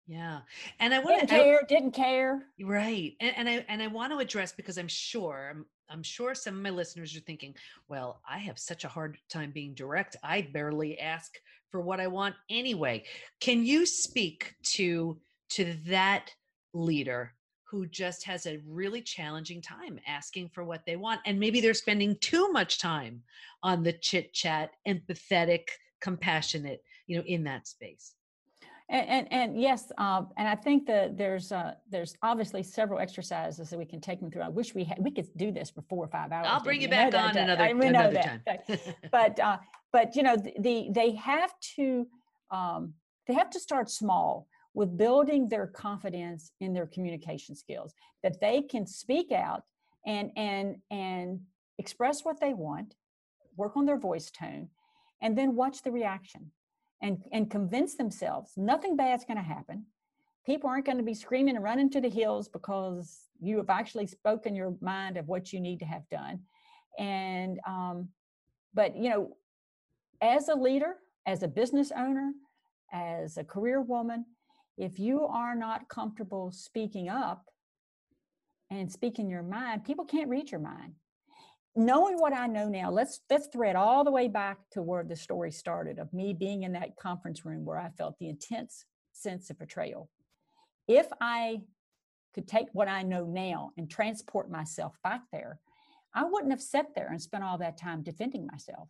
yeah. 0.08 0.40
And 0.80 0.92
I 0.92 0.98
want 0.98 1.20
to 1.20 1.26
care, 1.26 1.62
didn't 1.68 1.92
care. 1.92 2.42
Right. 2.60 3.14
And, 3.20 3.32
and 3.36 3.48
I 3.48 3.64
and 3.68 3.80
I 3.80 3.86
want 3.86 4.12
to 4.12 4.18
address 4.18 4.52
because 4.52 4.76
I'm 4.76 4.88
sure 4.88 5.48
I'm 5.50 5.64
I'm 5.88 6.02
sure 6.02 6.34
some 6.34 6.56
of 6.56 6.62
my 6.62 6.70
listeners 6.70 7.16
are 7.16 7.20
thinking, 7.20 7.54
well, 7.88 8.20
I 8.28 8.38
have 8.38 8.58
such 8.58 8.84
a 8.84 8.88
hard 8.88 9.18
time 9.28 9.50
being 9.52 9.74
direct. 9.74 10.16
I 10.22 10.42
barely 10.52 10.98
ask 10.98 11.38
for 11.72 11.80
what 11.80 11.98
I 11.98 12.06
want 12.06 12.36
anyway. 12.50 13.02
Can 13.40 13.64
you 13.64 13.84
speak 13.86 14.54
to 14.74 15.18
to 15.50 15.74
that 15.86 16.30
leader 16.72 17.32
who 17.64 17.86
just 17.86 18.24
has 18.24 18.46
a 18.46 18.60
really 18.66 19.00
challenging 19.00 19.60
time 19.60 19.98
asking 20.06 20.50
for 20.50 20.62
what 20.62 20.84
they 20.86 20.96
want 20.96 21.20
and 21.26 21.40
maybe 21.40 21.60
they're 21.60 21.74
spending 21.74 22.16
too 22.20 22.52
much 22.52 22.78
time 22.78 23.22
on 23.62 23.82
the 23.82 23.92
chit 23.92 24.32
chat, 24.34 24.72
empathetic, 24.86 25.62
compassionate, 26.00 26.82
you 27.06 27.16
know, 27.16 27.24
in 27.26 27.42
that 27.44 27.66
space? 27.66 28.12
And, 28.88 29.08
and, 29.08 29.32
and 29.32 29.60
yes, 29.60 29.90
um, 29.96 30.28
and 30.36 30.46
I 30.46 30.54
think 30.54 30.86
that 30.86 31.16
there's 31.16 31.50
uh, 31.50 31.74
there's 31.88 32.14
obviously 32.22 32.62
several 32.62 32.98
exercises 32.98 33.70
that 33.70 33.78
we 33.78 33.86
can 33.86 34.02
take 34.02 34.20
them 34.20 34.30
through. 34.30 34.42
I 34.42 34.50
wish 34.50 34.74
we 34.74 34.84
had, 34.84 34.98
we 35.00 35.10
could 35.10 35.28
do 35.36 35.50
this 35.50 35.70
for 35.70 35.80
four 35.88 36.04
or 36.04 36.08
five 36.08 36.30
hours. 36.30 36.48
I'll 36.50 36.62
bring 36.62 36.82
you 36.82 36.88
back 36.88 37.14
on 37.14 37.34
another, 37.34 37.62
I, 37.62 37.68
another 37.68 38.20
time. 38.20 38.42
but 39.10 39.40
uh, 39.40 39.56
but 39.92 40.16
you 40.16 40.22
know 40.22 40.36
the, 40.36 40.52
the 40.58 40.88
they 40.90 41.14
have 41.14 41.52
to 41.76 42.06
um, 42.50 42.94
they 43.26 43.34
have 43.34 43.50
to 43.50 43.60
start 43.60 43.90
small 43.90 44.46
with 44.74 44.96
building 44.96 45.48
their 45.48 45.66
confidence 45.66 46.52
in 46.60 46.72
their 46.72 46.86
communication 46.86 47.54
skills 47.54 47.94
that 48.22 48.40
they 48.40 48.62
can 48.62 48.86
speak 48.86 49.32
out 49.32 49.62
and 50.06 50.30
and 50.36 50.76
and 50.90 51.40
express 51.78 52.24
what 52.24 52.40
they 52.40 52.54
want, 52.54 52.94
work 53.56 53.76
on 53.76 53.86
their 53.86 53.98
voice 53.98 54.30
tone, 54.30 54.68
and 55.20 55.36
then 55.36 55.56
watch 55.56 55.82
the 55.82 55.90
reaction 55.90 56.50
and, 57.02 57.24
and 57.32 57.50
convince 57.50 57.96
themselves 57.96 58.52
nothing 58.56 58.96
bad's 58.96 59.24
going 59.24 59.36
to 59.36 59.42
happen. 59.42 59.84
People 60.46 60.68
aren't 60.68 60.86
going 60.86 60.98
to 60.98 61.04
be 61.04 61.14
screaming 61.14 61.56
and 61.56 61.64
running 61.64 61.90
to 61.90 62.00
the 62.00 62.08
hills 62.08 62.48
because 62.48 63.28
you 63.40 63.56
have 63.58 63.70
actually 63.70 64.06
spoken 64.06 64.54
your 64.54 64.74
mind 64.80 65.16
of 65.16 65.28
what 65.28 65.52
you 65.52 65.60
need 65.60 65.78
to 65.80 65.84
have 65.84 66.08
done. 66.10 66.40
And, 66.98 67.60
um, 67.66 68.08
but, 68.74 68.96
you 68.96 69.08
know, 69.10 69.36
as 70.22 70.48
a 70.48 70.54
leader, 70.54 70.94
as 71.26 71.42
a 71.42 71.48
business 71.48 71.92
owner, 71.94 72.32
as 72.92 73.36
a 73.36 73.44
career 73.44 73.82
woman, 73.82 74.24
if 74.78 74.98
you 74.98 75.26
are 75.26 75.54
not 75.54 75.88
comfortable 75.88 76.50
speaking 76.50 77.10
up 77.10 77.44
and 78.70 78.90
speaking 78.90 79.28
your 79.28 79.42
mind, 79.42 79.84
people 79.84 80.06
can't 80.06 80.30
read 80.30 80.50
your 80.50 80.60
mind 80.60 80.94
knowing 81.74 82.18
what 82.18 82.32
I 82.32 82.46
know 82.46 82.68
now, 82.68 82.90
let's 82.90 83.20
let's 83.30 83.46
thread 83.46 83.76
all 83.76 84.04
the 84.04 84.10
way 84.10 84.28
back 84.28 84.58
to 84.72 84.82
where 84.82 85.04
the 85.04 85.16
story 85.16 85.50
started 85.50 85.98
of 85.98 86.12
me 86.12 86.32
being 86.32 86.62
in 86.62 86.72
that 86.72 86.96
conference 86.96 87.44
room 87.44 87.64
where 87.64 87.78
I 87.78 87.88
felt 87.90 88.18
the 88.18 88.28
intense 88.28 88.84
sense 89.12 89.50
of 89.50 89.58
betrayal. 89.58 90.10
If 90.86 91.06
I 91.20 91.62
could 92.34 92.48
take 92.48 92.68
what 92.72 92.88
I 92.88 93.02
know 93.02 93.24
now 93.24 93.72
and 93.76 93.90
transport 93.90 94.50
myself 94.50 94.96
back 95.02 95.22
there, 95.32 95.60
I 96.14 96.24
wouldn't 96.24 96.52
have 96.52 96.62
sat 96.62 96.94
there 96.94 97.08
and 97.08 97.20
spent 97.20 97.44
all 97.44 97.58
that 97.58 97.78
time 97.78 98.02
defending 98.02 98.46
myself. 98.46 98.88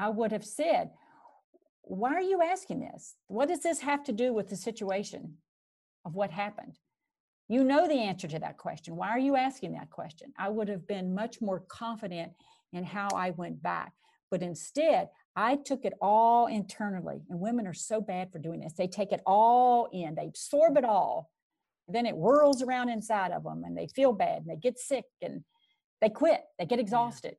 I 0.00 0.08
would 0.08 0.32
have 0.32 0.44
said, 0.44 0.90
Why 1.82 2.14
are 2.14 2.22
you 2.22 2.42
asking 2.42 2.80
this? 2.80 3.16
What 3.26 3.48
does 3.48 3.60
this 3.60 3.80
have 3.80 4.02
to 4.04 4.12
do 4.12 4.32
with 4.32 4.48
the 4.48 4.56
situation 4.56 5.34
of 6.04 6.14
what 6.14 6.30
happened? 6.30 6.78
You 7.48 7.64
know 7.64 7.86
the 7.86 7.94
answer 7.94 8.28
to 8.28 8.38
that 8.38 8.58
question. 8.58 8.96
Why 8.96 9.10
are 9.10 9.18
you 9.18 9.36
asking 9.36 9.72
that 9.72 9.90
question? 9.90 10.32
I 10.38 10.48
would 10.48 10.68
have 10.68 10.86
been 10.86 11.14
much 11.14 11.40
more 11.40 11.60
confident 11.68 12.32
in 12.72 12.84
how 12.84 13.08
I 13.14 13.30
went 13.30 13.62
back. 13.62 13.92
But 14.30 14.42
instead, 14.42 15.08
I 15.34 15.56
took 15.56 15.84
it 15.84 15.94
all 16.00 16.46
internally. 16.46 17.22
And 17.28 17.40
women 17.40 17.66
are 17.66 17.74
so 17.74 18.00
bad 18.00 18.30
for 18.30 18.38
doing 18.38 18.60
this. 18.60 18.74
They 18.74 18.86
take 18.86 19.10
it 19.12 19.20
all 19.26 19.88
in, 19.92 20.14
they 20.14 20.28
absorb 20.28 20.76
it 20.76 20.84
all. 20.84 21.30
then 21.88 22.06
it 22.06 22.14
whirls 22.14 22.62
around 22.62 22.88
inside 22.88 23.32
of 23.32 23.42
them 23.42 23.64
and 23.64 23.76
they 23.76 23.88
feel 23.88 24.12
bad 24.12 24.42
and 24.42 24.46
they 24.48 24.56
get 24.56 24.78
sick 24.78 25.06
and 25.20 25.42
they 26.00 26.08
quit, 26.08 26.40
they 26.56 26.64
get 26.64 26.78
exhausted. 26.78 27.34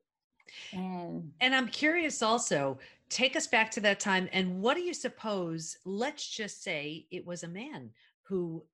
Yeah. 0.72 0.80
And 0.80 1.32
and 1.40 1.54
I'm 1.54 1.68
curious 1.68 2.22
also, 2.22 2.78
take 3.08 3.36
us 3.36 3.46
back 3.46 3.70
to 3.72 3.80
that 3.80 4.00
time 4.00 4.28
and 4.32 4.60
what 4.60 4.74
do 4.74 4.82
you 4.82 4.94
suppose, 4.94 5.76
let's 5.84 6.28
just 6.28 6.62
say 6.62 7.06
it 7.10 7.26
was 7.26 7.42
a 7.42 7.48
man 7.48 7.90
who 8.22 8.64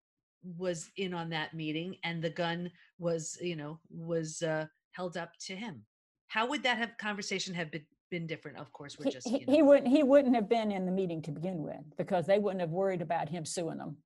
was 0.57 0.91
in 0.97 1.13
on 1.13 1.29
that 1.31 1.53
meeting 1.55 1.97
and 2.05 2.23
the 2.23 2.31
gun 2.31 2.71
was 2.99 3.37
you 3.41 3.57
know 3.57 3.79
was 3.91 4.43
uh, 4.43 4.67
held 4.93 5.17
up 5.17 5.33
to 5.47 5.57
him? 5.57 5.85
How 6.29 6.47
would 6.49 6.63
that 6.63 6.79
have 6.79 6.99
conversation 6.99 7.55
have 7.55 7.71
been, 7.71 7.87
been 8.11 8.27
different? 8.27 8.59
Of 8.59 8.73
course 8.73 8.99
we're 8.99 9.11
just 9.11 9.29
he, 9.29 9.39
he, 9.39 9.57
he 9.57 9.63
wouldn't 9.63 9.89
he 9.89 10.03
wouldn't 10.03 10.35
have 10.35 10.49
been 10.49 10.71
in 10.71 10.87
the 10.87 10.93
meeting 10.93 11.23
to 11.23 11.31
begin 11.31 11.63
with 11.63 11.83
because 11.97 12.27
they 12.27 12.39
wouldn't 12.39 12.61
have 12.61 12.71
worried 12.71 13.03
about 13.03 13.29
him 13.29 13.45
suing 13.45 13.79
them 13.79 13.97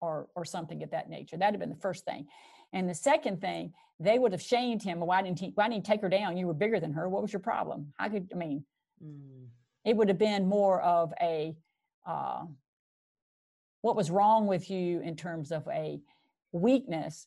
or 0.00 0.28
or 0.34 0.44
something 0.44 0.82
of 0.82 0.90
that 0.90 1.08
nature. 1.08 1.36
That'd 1.36 1.54
have 1.54 1.60
been 1.60 1.70
the 1.70 1.82
first 1.82 2.04
thing 2.04 2.26
and 2.72 2.88
the 2.88 2.94
second 2.94 3.40
thing 3.40 3.72
they 4.00 4.18
would 4.18 4.32
have 4.32 4.42
shamed 4.42 4.82
him 4.82 5.00
why 5.00 5.22
didn't 5.22 5.38
he 5.38 5.52
why 5.54 5.64
didn't 5.68 5.86
he 5.86 5.92
take 5.92 6.00
her 6.00 6.08
down 6.08 6.36
you 6.36 6.46
were 6.46 6.54
bigger 6.54 6.80
than 6.80 6.92
her 6.92 7.08
what 7.08 7.22
was 7.22 7.32
your 7.32 7.40
problem 7.40 7.92
how 7.96 8.08
could 8.08 8.28
i 8.32 8.36
mean 8.36 8.64
mm. 9.04 9.46
it 9.84 9.96
would 9.96 10.08
have 10.08 10.18
been 10.18 10.46
more 10.46 10.80
of 10.82 11.12
a 11.20 11.54
uh, 12.06 12.42
what 13.82 13.96
was 13.96 14.10
wrong 14.10 14.46
with 14.46 14.70
you 14.70 15.00
in 15.00 15.14
terms 15.14 15.52
of 15.52 15.66
a 15.68 16.00
weakness 16.52 17.26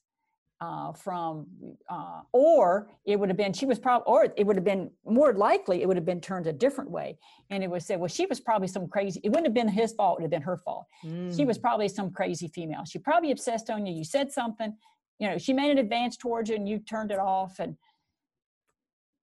uh, 0.62 0.94
from, 0.94 1.48
uh, 1.90 2.22
or 2.34 2.88
it 3.06 3.20
would 3.20 3.30
have 3.30 3.38
been 3.38 3.52
she 3.52 3.66
was 3.66 3.80
probably, 3.80 4.06
or 4.06 4.28
it 4.38 4.46
would 4.46 4.56
have 4.56 4.64
been 4.64 4.92
more 5.06 5.34
likely 5.34 5.82
it 5.82 5.88
would 5.88 5.98
have 5.98 6.06
been 6.06 6.22
turned 6.22 6.46
a 6.46 6.54
different 6.54 6.90
way, 6.90 7.18
and 7.50 7.64
it 7.64 7.70
would 7.70 7.82
say, 7.82 7.96
well, 7.96 8.08
she 8.08 8.28
was 8.28 8.40
probably 8.40 8.68
some 8.68 8.88
crazy. 8.88 9.20
It 9.24 9.30
wouldn't 9.30 9.48
have 9.48 9.56
been 9.56 9.68
his 9.68 9.94
fault; 9.94 10.20
it 10.20 10.22
would 10.22 10.26
have 10.26 10.32
been 10.32 10.44
her 10.44 10.58
fault. 10.58 10.86
Mm. 11.04 11.36
She 11.36 11.46
was 11.46 11.58
mm. 11.58 11.64
probably 11.64 11.88
some 11.88 12.12
crazy 12.12 12.48
female. 12.48 12.86
She 12.86 13.00
probably 13.00 13.32
obsessed 13.32 13.72
on 13.72 13.88
you. 13.88 13.94
You 13.94 14.04
said 14.04 14.32
something, 14.32 14.78
you 15.22 15.30
know, 15.30 15.38
she 15.38 15.54
made 15.54 15.70
an 15.70 15.78
advance 15.78 16.18
towards 16.18 16.50
you, 16.50 16.56
and 16.56 16.68
you 16.68 16.80
turned 16.80 17.12
it 17.12 17.20
off, 17.20 17.60
and 17.60 17.78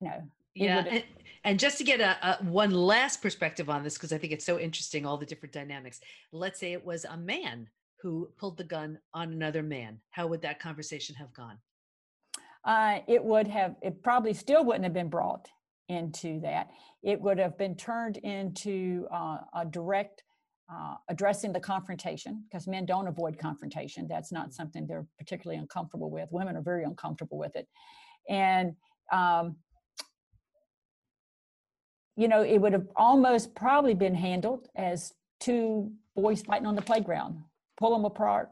you 0.01 0.09
know, 0.09 0.23
yeah. 0.55 0.85
And, 0.89 1.05
and, 1.43 1.59
just 1.59 1.77
to 1.79 1.85
get 1.85 2.01
a, 2.01 2.17
a 2.23 2.45
one 2.45 2.71
last 2.71 3.21
perspective 3.21 3.69
on 3.69 3.83
this, 3.83 3.95
because 3.95 4.13
I 4.13 4.19
think 4.19 4.33
it's 4.33 4.47
so 4.47 4.61
interesting, 4.61 5.05
all 5.05 5.17
the 5.17 5.27
different 5.27 5.53
dynamics. 5.53 5.99
Let's 6.31 6.61
say 6.61 6.73
it 6.73 6.87
was 6.87 7.05
a 7.05 7.17
man 7.17 7.69
who 8.01 8.31
pulled 8.39 8.59
the 8.59 8.65
gun 8.65 9.01
on 9.13 9.33
another 9.33 9.65
man. 9.65 9.99
How 10.11 10.29
would 10.29 10.41
that 10.43 10.61
conversation 10.61 11.17
have 11.17 11.35
gone? 11.35 11.59
Uh, 12.65 13.01
it 13.09 13.23
would 13.25 13.49
have, 13.49 13.75
it 13.83 14.01
probably 14.01 14.35
still 14.35 14.65
wouldn't 14.65 14.85
have 14.85 14.95
been 14.95 15.11
brought 15.11 15.49
into 15.89 16.39
that. 16.43 16.71
It 17.03 17.21
would 17.21 17.39
have 17.39 17.59
been 17.59 17.75
turned 17.75 18.19
into 18.19 19.09
uh, 19.13 19.39
a 19.53 19.67
direct 19.69 20.23
uh, 20.73 20.97
addressing 21.09 21.53
the 21.53 21.61
confrontation 21.61 22.45
because 22.49 22.67
men 22.67 22.85
don't 22.85 23.09
avoid 23.09 23.39
confrontation. 23.39 24.07
That's 24.09 24.33
not 24.33 24.49
mm. 24.49 24.53
something 24.53 24.87
they're 24.87 25.07
particularly 25.19 25.59
uncomfortable 25.61 26.11
with. 26.11 26.29
Women 26.31 26.57
are 26.57 26.63
very 26.63 26.85
uncomfortable 26.85 27.39
with 27.39 27.57
it. 27.57 27.67
And 28.29 28.75
um, 29.13 29.57
you 32.17 32.27
know, 32.27 32.43
it 32.43 32.59
would 32.59 32.73
have 32.73 32.89
almost 32.97 33.55
probably 33.55 33.95
been 33.95 34.15
handled 34.15 34.69
as 34.75 35.15
two 35.39 35.93
boys 36.17 36.43
fighting 36.43 36.67
on 36.67 36.75
the 36.75 36.83
playground. 36.83 37.43
Pull 37.79 37.93
them 37.93 38.05
apart, 38.05 38.51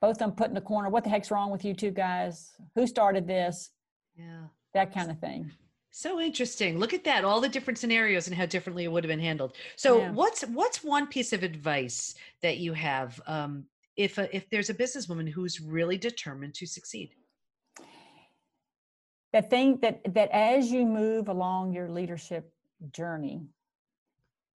both 0.00 0.12
of 0.12 0.18
them 0.18 0.32
put 0.32 0.48
in 0.48 0.54
the 0.54 0.60
corner. 0.60 0.88
What 0.88 1.02
the 1.02 1.10
heck's 1.10 1.32
wrong 1.32 1.50
with 1.50 1.64
you 1.64 1.74
two 1.74 1.90
guys? 1.90 2.52
Who 2.76 2.86
started 2.86 3.26
this? 3.26 3.70
Yeah. 4.16 4.44
That 4.72 4.94
kind 4.94 5.10
of 5.10 5.18
thing. 5.18 5.50
So 5.96 6.20
interesting. 6.20 6.78
Look 6.78 6.92
at 6.92 7.04
that. 7.04 7.24
All 7.24 7.40
the 7.40 7.48
different 7.48 7.78
scenarios 7.78 8.26
and 8.26 8.36
how 8.36 8.44
differently 8.44 8.84
it 8.84 8.92
would 8.92 9.02
have 9.02 9.08
been 9.08 9.18
handled. 9.18 9.56
So 9.76 10.00
Yeah. 10.00 10.10
what's 10.10 10.42
what's 10.42 10.84
one 10.84 11.06
piece 11.06 11.32
of 11.32 11.42
advice 11.42 12.14
that 12.42 12.58
you 12.58 12.74
have 12.74 13.18
um, 13.26 13.64
if 13.96 14.18
a, 14.18 14.36
if 14.36 14.46
there's 14.50 14.68
a 14.68 14.74
businesswoman 14.74 15.26
who's 15.26 15.58
really 15.58 15.96
determined 15.96 16.52
to 16.56 16.66
succeed? 16.66 17.14
that 19.32 19.48
thing 19.48 19.78
that 19.80 20.02
that 20.12 20.28
as 20.32 20.70
you 20.70 20.84
move 20.84 21.28
along 21.28 21.72
your 21.72 21.88
leadership 21.88 22.52
journey 22.92 23.46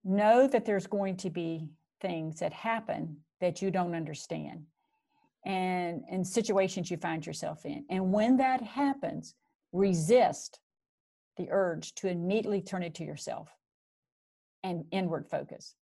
know 0.03 0.45
that 0.45 0.63
there's 0.63 0.85
going 0.85 1.17
to 1.17 1.31
be 1.31 1.67
things 2.01 2.39
that 2.39 2.53
happen 2.53 3.17
that 3.39 3.63
you 3.63 3.71
don't 3.71 3.95
understand 3.95 4.63
and 5.45 6.03
and 6.11 6.25
situations 6.25 6.91
you 6.91 6.97
find 6.97 7.25
yourself 7.25 7.65
in 7.65 7.83
and 7.89 8.13
when 8.13 8.37
that 8.37 8.61
happens 8.61 9.33
resist 9.73 10.60
the 11.41 11.51
urge 11.51 11.93
to 11.95 12.07
immediately 12.07 12.61
turn 12.61 12.83
it 12.83 12.93
to 12.95 13.03
yourself 13.03 13.49
and 14.63 14.85
inward 14.91 15.27
focus. 15.29 15.75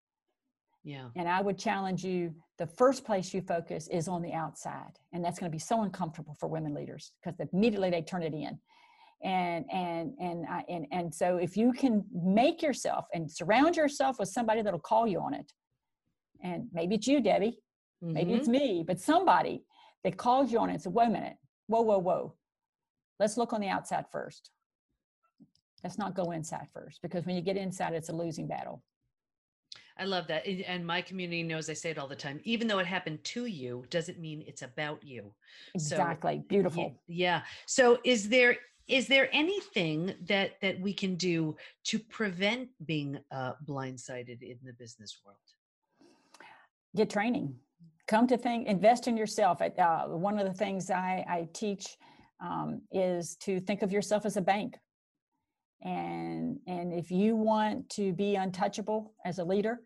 Yeah. 0.85 1.09
and 1.16 1.29
i 1.29 1.40
would 1.42 1.59
challenge 1.59 2.05
you 2.05 2.21
the 2.59 2.66
first 2.66 3.05
place 3.05 3.35
you 3.35 3.42
focus 3.42 3.88
is 3.88 4.07
on 4.09 4.23
the 4.23 4.33
outside 4.33 4.94
and 5.12 5.23
that's 5.23 5.38
going 5.38 5.51
to 5.51 5.55
be 5.55 5.59
so 5.73 5.83
uncomfortable 5.83 6.35
for 6.38 6.47
women 6.49 6.73
leaders 6.73 7.12
because 7.18 7.37
immediately 7.53 7.90
they 7.90 8.01
turn 8.03 8.23
it 8.23 8.33
in. 8.33 8.59
And 9.23 9.64
and 9.73 10.14
and 10.27 10.47
I, 10.49 10.61
and 10.75 10.87
and 10.92 11.07
so 11.21 11.29
if 11.47 11.57
you 11.57 11.73
can 11.73 12.05
make 12.12 12.62
yourself 12.62 13.05
and 13.12 13.23
surround 13.31 13.77
yourself 13.77 14.18
with 14.21 14.29
somebody 14.29 14.62
that'll 14.62 14.79
call 14.92 15.07
you 15.12 15.21
on 15.21 15.35
it 15.35 15.53
and 16.42 16.68
maybe 16.73 16.94
it's 16.94 17.09
you 17.09 17.18
debi 17.21 17.51
maybe 18.01 18.31
Mhm. 18.33 18.38
it's 18.38 18.49
me 18.59 18.85
but 18.88 19.01
somebody 19.01 19.57
that 20.05 20.16
calls 20.16 20.47
you 20.53 20.59
on 20.61 20.68
it 20.71 20.75
and 20.75 20.83
says 20.83 20.92
wait 20.92 21.09
a 21.09 21.11
minute. 21.11 21.37
Whoa 21.66 21.83
whoa 21.83 21.99
whoa. 21.99 22.23
Let's 23.21 23.37
look 23.37 23.53
on 23.53 23.61
the 23.61 23.68
outside 23.77 24.07
first 24.12 24.42
let's 25.85 25.99
not 25.99 26.14
go 26.14 26.31
inside 26.33 26.67
first 26.73 27.01
because 27.03 27.25
when 27.27 27.37
you 27.37 27.43
get 27.43 27.57
inside 27.57 27.93
it's 27.93 28.09
a 28.09 28.12
losing 28.12 28.47
battle 28.47 28.83
I 30.01 30.05
love 30.05 30.29
that. 30.29 30.47
And- 30.47 30.87
my 30.87 31.03
community 31.03 31.43
knows 31.43 31.69
I 31.69 31.73
say 31.73 31.91
it 31.91 31.99
all 31.99 32.07
the 32.07 32.14
time. 32.14 32.41
Even 32.45 32.69
though 32.69 32.79
it 32.79 32.87
happened 32.87 33.23
to 33.25 33.47
you, 33.47 33.85
doesn't 33.91 34.19
mean 34.21 34.45
it's 34.47 34.62
about 34.62 35.03
you. 35.03 35.35
Exactly 35.75 36.35
Ye- 36.35 36.45
beautiful 36.49 37.03
Yeah. 37.09 37.43
So 37.67 37.99
is 38.05 38.29
there 38.29 38.57
is 38.87 39.09
there 39.09 39.29
anything 39.33 40.14
that 40.23 40.61
that 40.62 40.81
we 40.81 40.95
can 40.95 41.17
do 41.17 41.57
to 41.85 41.99
prevent 41.99 42.69
being 42.87 43.19
uh, 43.33 43.55
blindsided 43.67 44.41
in 44.41 44.59
the 44.62 44.73
business 44.73 45.19
world? 45.25 45.38
get 46.97 47.11
training 47.11 47.55
come 48.07 48.27
to 48.27 48.38
think 48.38 48.67
invest 48.67 49.09
in 49.09 49.17
yourself 49.17 49.61
uh, 49.61 50.05
one 50.07 50.38
of 50.38 50.47
the 50.47 50.53
things 50.53 50.91
i, 50.91 51.25
I 51.29 51.49
teach 51.53 51.97
um, 52.41 52.83
is 52.91 53.37
to 53.37 53.61
think 53.61 53.83
of 53.83 53.93
yourself 53.93 54.25
as 54.25 54.37
a 54.37 54.41
bank 54.41 54.79
and 55.83 56.59
and 56.67 56.93
if 56.93 57.11
you 57.11 57.37
want 57.37 57.88
to 57.88 58.12
be 58.12 58.35
untouchable 58.35 59.14
as 59.25 59.38
a 59.38 59.45
leader 59.45 59.81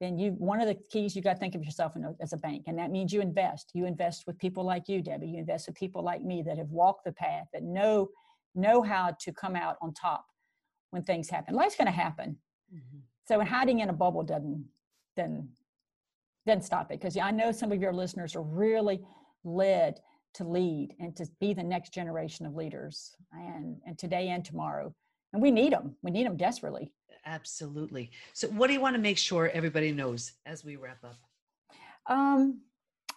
then 0.00 0.18
you 0.18 0.32
one 0.32 0.60
of 0.60 0.66
the 0.66 0.74
keys 0.74 1.14
you 1.14 1.22
got 1.22 1.34
to 1.34 1.38
think 1.38 1.54
of 1.54 1.64
yourself 1.64 1.94
as 2.20 2.32
a 2.32 2.36
bank 2.36 2.64
and 2.66 2.78
that 2.78 2.90
means 2.90 3.12
you 3.12 3.20
invest. 3.20 3.70
You 3.74 3.86
invest 3.86 4.26
with 4.26 4.38
people 4.38 4.64
like 4.64 4.88
you 4.88 5.02
debi. 5.02 5.32
You 5.32 5.38
invest 5.38 5.68
with 5.68 5.76
people 5.76 6.02
like 6.02 6.22
me 6.22 6.42
that 6.42 6.58
have 6.58 6.70
walked 6.70 7.04
the 7.04 7.12
path 7.12 7.46
that 7.52 7.62
know 7.62 8.08
know 8.54 8.82
how 8.82 9.16
to 9.20 9.32
come 9.32 9.56
out 9.56 9.76
on 9.80 9.92
top 9.94 10.26
when 10.90 11.02
things 11.02 11.28
happen. 11.28 11.54
Life's 11.54 11.76
going 11.76 11.86
to 11.86 11.92
happen 11.92 12.36
mm-hmm. 12.72 12.98
so 13.26 13.40
hiding 13.44 13.80
in 13.80 13.88
a 13.88 13.92
bubble 13.92 14.22
doesn't 14.22 14.64
doesn't 15.16 15.48
doesn't 16.46 16.62
stop 16.62 16.90
it 16.90 17.00
because 17.00 17.16
I 17.16 17.30
know 17.30 17.52
some 17.52 17.72
of 17.72 17.80
your 17.80 17.92
listeners 17.92 18.34
are 18.36 18.42
really 18.42 19.00
led 19.44 20.00
to 20.34 20.44
lead 20.44 20.94
and 20.98 21.16
to 21.16 21.26
be 21.40 21.54
the 21.54 21.62
next 21.62 21.94
generation 21.94 22.44
of 22.46 22.54
leaders 22.54 23.16
and 23.32 23.76
and 23.86 23.96
today 23.98 24.28
and 24.28 24.44
tomorrow 24.44 24.94
and 25.34 25.42
we 25.42 25.50
need 25.50 25.74
them 25.74 25.94
we 26.02 26.10
need 26.10 26.24
them 26.24 26.38
desperately. 26.38 26.90
Absolutely. 27.26 28.10
So 28.34 28.48
what 28.48 28.66
do 28.68 28.74
you 28.74 28.80
want 28.80 28.96
to 28.96 29.02
make 29.02 29.18
sure 29.18 29.50
everybody 29.52 29.92
knows 29.92 30.32
as 30.46 30.64
we 30.64 30.76
wrap 30.76 31.04
up? 31.04 31.18
um 32.06 32.60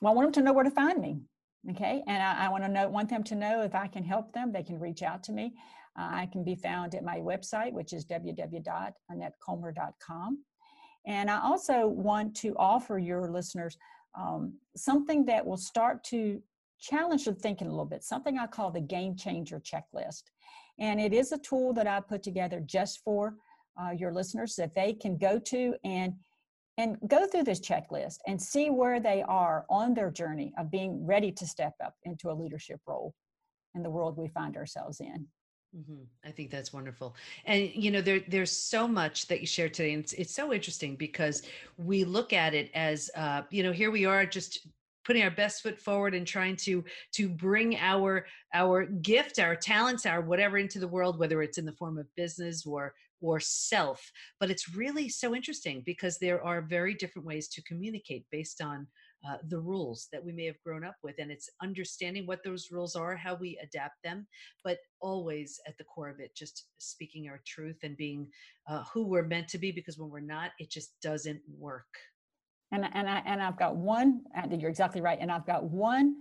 well 0.02 0.14
i 0.14 0.16
want 0.16 0.28
them 0.28 0.34
to 0.34 0.42
know 0.46 0.54
where 0.54 0.64
to 0.64 0.72
find 0.72 1.02
me 1.02 1.20
okay? 1.72 2.02
And 2.08 2.24
i, 2.24 2.46
I 2.46 2.50
want 2.50 2.64
to 2.64 2.70
know 2.70 2.88
want 2.88 3.10
them 3.10 3.24
to 3.24 3.36
know 3.36 3.64
if 3.64 3.76
i 3.76 3.88
can 3.88 4.04
help 4.04 4.34
them 4.34 4.52
they 4.52 4.64
can 4.64 4.80
reach 4.80 5.04
out 5.04 5.22
to 5.24 5.32
me. 5.32 5.54
Uh, 6.00 6.10
i 6.12 6.28
can 6.32 6.44
be 6.44 6.56
found 6.56 6.96
at 6.96 7.04
my 7.04 7.18
website 7.18 7.74
which 7.74 7.94
is 7.94 8.06
www.annettecomer.com 8.06 10.44
and 11.06 11.30
i 11.30 11.40
also 11.42 11.88
want 11.88 12.36
to 12.38 12.56
offer 12.58 12.98
your 12.98 13.30
listeners 13.30 13.78
um, 14.18 14.54
something 14.76 15.26
that 15.26 15.46
will 15.46 15.58
start 15.58 16.04
to 16.06 16.42
challenge 16.80 17.26
their 17.26 17.34
thinking 17.34 17.68
a 17.68 17.70
little 17.70 17.86
bit 17.86 18.04
something 18.04 18.38
i 18.38 18.48
call 18.48 18.72
the 18.72 18.80
game 18.80 19.18
changer 19.18 19.60
checklist 19.60 20.24
and 20.80 21.00
it 21.00 21.14
is 21.14 21.32
a 21.32 21.38
tool 21.40 21.74
that 21.74 21.88
i 21.88 22.00
put 22.00 22.24
together 22.24 22.62
just 22.66 23.02
for 23.04 23.36
uh, 23.82 23.92
your 23.92 24.12
listeners 24.12 24.56
that 24.56 24.74
they 24.74 24.94
can 24.94 25.18
go 25.18 25.40
to 25.40 25.76
and 25.84 26.14
and 26.78 26.98
go 27.08 27.26
through 27.26 27.44
this 27.44 27.60
checklist 27.60 28.18
and 28.28 28.40
see 28.40 28.70
where 28.70 29.00
they 29.00 29.24
are 29.28 29.66
on 29.70 29.94
their 29.94 30.12
journey 30.12 30.54
of 30.60 30.70
being 30.70 31.06
ready 31.06 31.32
to 31.32 31.48
step 31.48 31.74
up 31.84 31.96
into 32.04 32.30
a 32.30 32.34
leadership 32.34 32.80
role 32.86 33.14
in 33.76 33.84
the 33.84 33.90
world 33.90 34.18
we 34.18 34.28
find 34.28 34.56
ourselves 34.56 35.00
in. 35.00 35.28
hmm 35.74 36.04
I 36.24 36.32
think 36.32 36.52
that's 36.52 36.74
wonderful. 36.74 37.16
And 37.46 37.70
you 37.74 37.92
know, 37.92 38.02
there 38.02 38.22
there's 38.28 38.52
so 38.52 38.88
much 38.88 39.28
that 39.28 39.42
you 39.42 39.48
shared 39.48 39.74
today, 39.74 39.94
and 39.94 40.04
it's 40.04 40.14
it's 40.14 40.34
so 40.34 40.54
interesting 40.54 40.96
because 40.96 41.44
we 41.78 42.04
look 42.04 42.34
at 42.34 42.54
it 42.54 42.70
as 42.74 43.10
uh, 43.16 43.42
you 43.50 43.64
know, 43.64 43.72
here 43.72 43.92
we 43.92 44.06
are 44.06 44.26
just 44.26 44.68
putting 45.08 45.24
our 45.24 45.32
best 45.32 45.64
foot 45.64 45.80
forward 45.80 46.14
and 46.14 46.28
trying 46.28 46.58
to 46.58 46.84
to 47.14 47.30
bring 47.30 47.78
our 47.78 48.26
our 48.54 48.86
gift, 48.86 49.40
our 49.40 49.56
talents, 49.56 50.06
our 50.06 50.22
whatever 50.22 50.58
into 50.58 50.80
the 50.80 50.88
world, 50.88 51.18
whether 51.18 51.42
it's 51.42 51.58
in 51.58 51.66
the 51.66 51.72
form 51.72 51.98
of 51.98 52.14
business 52.16 52.66
or 52.66 52.94
or 53.22 53.40
self. 53.40 54.12
But 54.40 54.52
it's 54.52 54.76
really 54.76 55.10
so 55.10 55.34
interesting 55.34 55.82
because 55.86 56.20
there 56.20 56.44
are 56.44 56.62
very 56.62 56.94
different 56.94 57.26
ways 57.26 57.48
to 57.50 57.64
communicate 57.64 58.26
based 58.32 58.62
on 58.62 58.86
uh, 59.28 59.38
the 59.48 59.60
rules 59.60 60.08
that 60.12 60.24
we 60.24 60.32
may 60.32 60.46
have 60.46 60.62
grown 60.64 60.84
up 60.84 60.96
with, 61.02 61.16
and 61.18 61.32
it's 61.32 61.50
understanding 61.64 62.28
what 62.28 62.44
those 62.44 62.68
rules 62.70 62.96
are, 62.96 63.16
how 63.16 63.34
we 63.34 63.58
adapt 63.64 63.96
them 64.04 64.28
but 64.64 64.78
always 65.00 65.60
at 65.66 65.78
the 65.78 65.84
core 65.86 66.10
of 66.10 66.20
it 66.20 66.36
just 66.36 66.66
speaking 66.78 67.30
our 67.30 67.42
truth 67.48 67.78
and 67.84 67.96
being 67.96 68.28
uh, 68.68 68.84
who 68.94 69.08
we're 69.08 69.24
meant 69.24 69.48
to 69.48 69.58
be 69.58 69.72
because 69.72 69.98
when 69.98 70.10
we're 70.10 70.20
not 70.20 70.52
it 70.60 70.70
just 70.70 71.00
doesn't 71.02 71.40
work 71.58 71.88
And 72.72 72.86
and 72.94 73.10
I 73.10 73.22
and 73.26 73.42
I've 73.42 73.58
got 73.58 73.76
one. 73.76 74.22
You're 74.52 74.70
exactly 74.70 75.02
right. 75.02 75.18
And 75.22 75.32
I've 75.32 75.46
got 75.46 75.64
one 75.64 76.18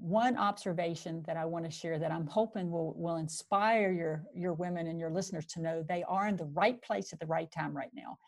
one 0.00 0.36
observation 0.36 1.22
that 1.26 1.36
I 1.36 1.44
want 1.44 1.64
to 1.64 1.70
share 1.70 1.98
that 1.98 2.10
I'm 2.10 2.26
hoping 2.26 2.70
will 2.70 2.94
will 2.96 3.16
inspire 3.16 3.92
your 3.92 4.24
your 4.34 4.54
women 4.54 4.86
and 4.86 4.98
your 4.98 5.10
listeners 5.10 5.46
to 5.46 5.60
know 5.60 5.84
they 5.86 6.04
are 6.04 6.28
in 6.28 6.36
the 6.36 6.44
right 6.46 6.80
place 6.82 7.12
at 7.12 7.20
the 7.20 7.26
right 7.26 7.50
time 7.50 7.76
right 7.76 7.90
now. 7.94 8.18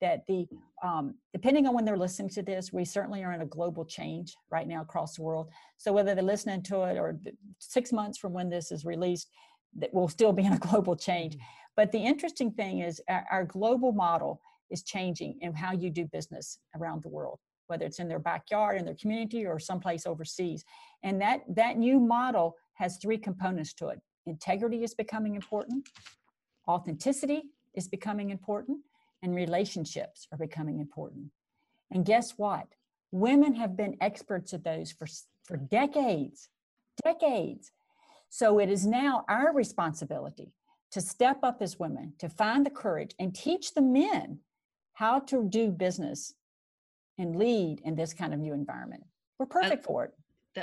That 0.00 0.26
the 0.26 0.46
um, 0.82 1.14
depending 1.32 1.66
on 1.66 1.74
when 1.74 1.84
they're 1.84 1.96
listening 1.96 2.30
to 2.30 2.42
this, 2.42 2.72
we 2.72 2.84
certainly 2.84 3.22
are 3.24 3.32
in 3.32 3.42
a 3.42 3.46
global 3.46 3.84
change 3.84 4.36
right 4.50 4.66
now 4.66 4.82
across 4.82 5.16
the 5.16 5.22
world. 5.22 5.50
So 5.76 5.92
whether 5.92 6.14
they're 6.14 6.24
listening 6.24 6.62
to 6.64 6.82
it 6.82 6.98
or 6.98 7.18
six 7.58 7.92
months 7.92 8.18
from 8.18 8.32
when 8.32 8.48
this 8.48 8.72
is 8.72 8.84
released, 8.84 9.28
that 9.76 9.90
we'll 9.92 10.08
still 10.08 10.32
be 10.32 10.44
in 10.44 10.52
a 10.52 10.58
global 10.58 10.96
change. 10.96 11.36
But 11.76 11.92
the 11.92 11.98
interesting 11.98 12.50
thing 12.50 12.80
is 12.80 13.00
our, 13.08 13.24
our 13.30 13.44
global 13.44 13.92
model 13.92 14.40
is 14.72 14.82
changing 14.82 15.38
in 15.40 15.54
how 15.54 15.72
you 15.72 15.90
do 15.90 16.04
business 16.06 16.58
around 16.76 17.02
the 17.02 17.08
world, 17.08 17.38
whether 17.66 17.84
it's 17.84 17.98
in 17.98 18.08
their 18.08 18.18
backyard, 18.18 18.78
in 18.78 18.84
their 18.84 18.94
community, 18.94 19.46
or 19.46 19.58
someplace 19.58 20.06
overseas. 20.06 20.64
And 21.02 21.20
that 21.20 21.42
that 21.48 21.76
new 21.76 22.00
model 22.00 22.56
has 22.74 22.96
three 22.96 23.18
components 23.18 23.72
to 23.74 23.88
it. 23.88 24.00
Integrity 24.26 24.82
is 24.82 24.94
becoming 24.94 25.34
important, 25.34 25.88
authenticity 26.66 27.42
is 27.74 27.88
becoming 27.88 28.30
important, 28.30 28.78
and 29.22 29.34
relationships 29.34 30.26
are 30.32 30.38
becoming 30.38 30.78
important. 30.80 31.26
And 31.90 32.04
guess 32.04 32.32
what? 32.36 32.66
Women 33.12 33.54
have 33.54 33.76
been 33.76 33.96
experts 34.00 34.54
at 34.54 34.64
those 34.64 34.90
for, 34.90 35.06
for 35.44 35.56
decades, 35.56 36.48
decades. 37.04 37.70
So 38.30 38.58
it 38.58 38.70
is 38.70 38.86
now 38.86 39.24
our 39.28 39.52
responsibility 39.52 40.54
to 40.92 41.00
step 41.00 41.38
up 41.42 41.58
as 41.60 41.78
women, 41.78 42.14
to 42.18 42.28
find 42.28 42.64
the 42.64 42.70
courage 42.70 43.14
and 43.18 43.34
teach 43.34 43.74
the 43.74 43.82
men 43.82 44.38
how 44.94 45.20
to 45.20 45.44
do 45.48 45.70
business 45.70 46.34
and 47.18 47.36
lead 47.36 47.80
in 47.84 47.94
this 47.94 48.12
kind 48.12 48.32
of 48.32 48.40
new 48.40 48.52
environment. 48.52 49.04
We're 49.38 49.46
perfect 49.46 49.84
for 49.84 50.04
it. 50.04 50.14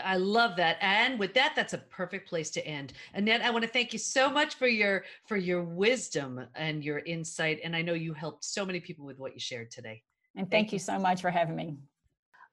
I 0.04 0.18
love 0.18 0.56
that. 0.58 0.78
And 0.82 1.18
with 1.18 1.34
that, 1.34 1.54
that's 1.56 1.74
a 1.74 1.80
perfect 1.80 2.30
place 2.30 2.52
to 2.52 2.66
end. 2.66 2.94
Annette, 3.16 3.42
I 3.42 3.50
want 3.50 3.64
to 3.64 3.70
thank 3.70 3.92
you 3.92 3.98
so 4.00 4.30
much 4.30 4.56
for 4.56 4.68
your 4.68 5.04
for 5.26 5.36
your 5.36 5.64
wisdom 5.64 6.46
and 6.56 6.84
your 6.84 7.00
insight. 7.00 7.60
And 7.64 7.76
I 7.76 7.82
know 7.82 7.94
you 7.94 8.14
helped 8.14 8.46
so 8.46 8.66
many 8.66 8.80
people 8.80 9.06
with 9.06 9.18
what 9.18 9.34
you 9.34 9.40
shared 9.40 9.72
today. 9.72 10.04
And 10.36 10.50
Thank 10.50 10.68
thank, 10.68 10.74
you 10.74 10.80
so 10.80 11.00
much 11.00 11.22
for 11.22 11.32
having 11.32 11.56
me. 11.56 11.78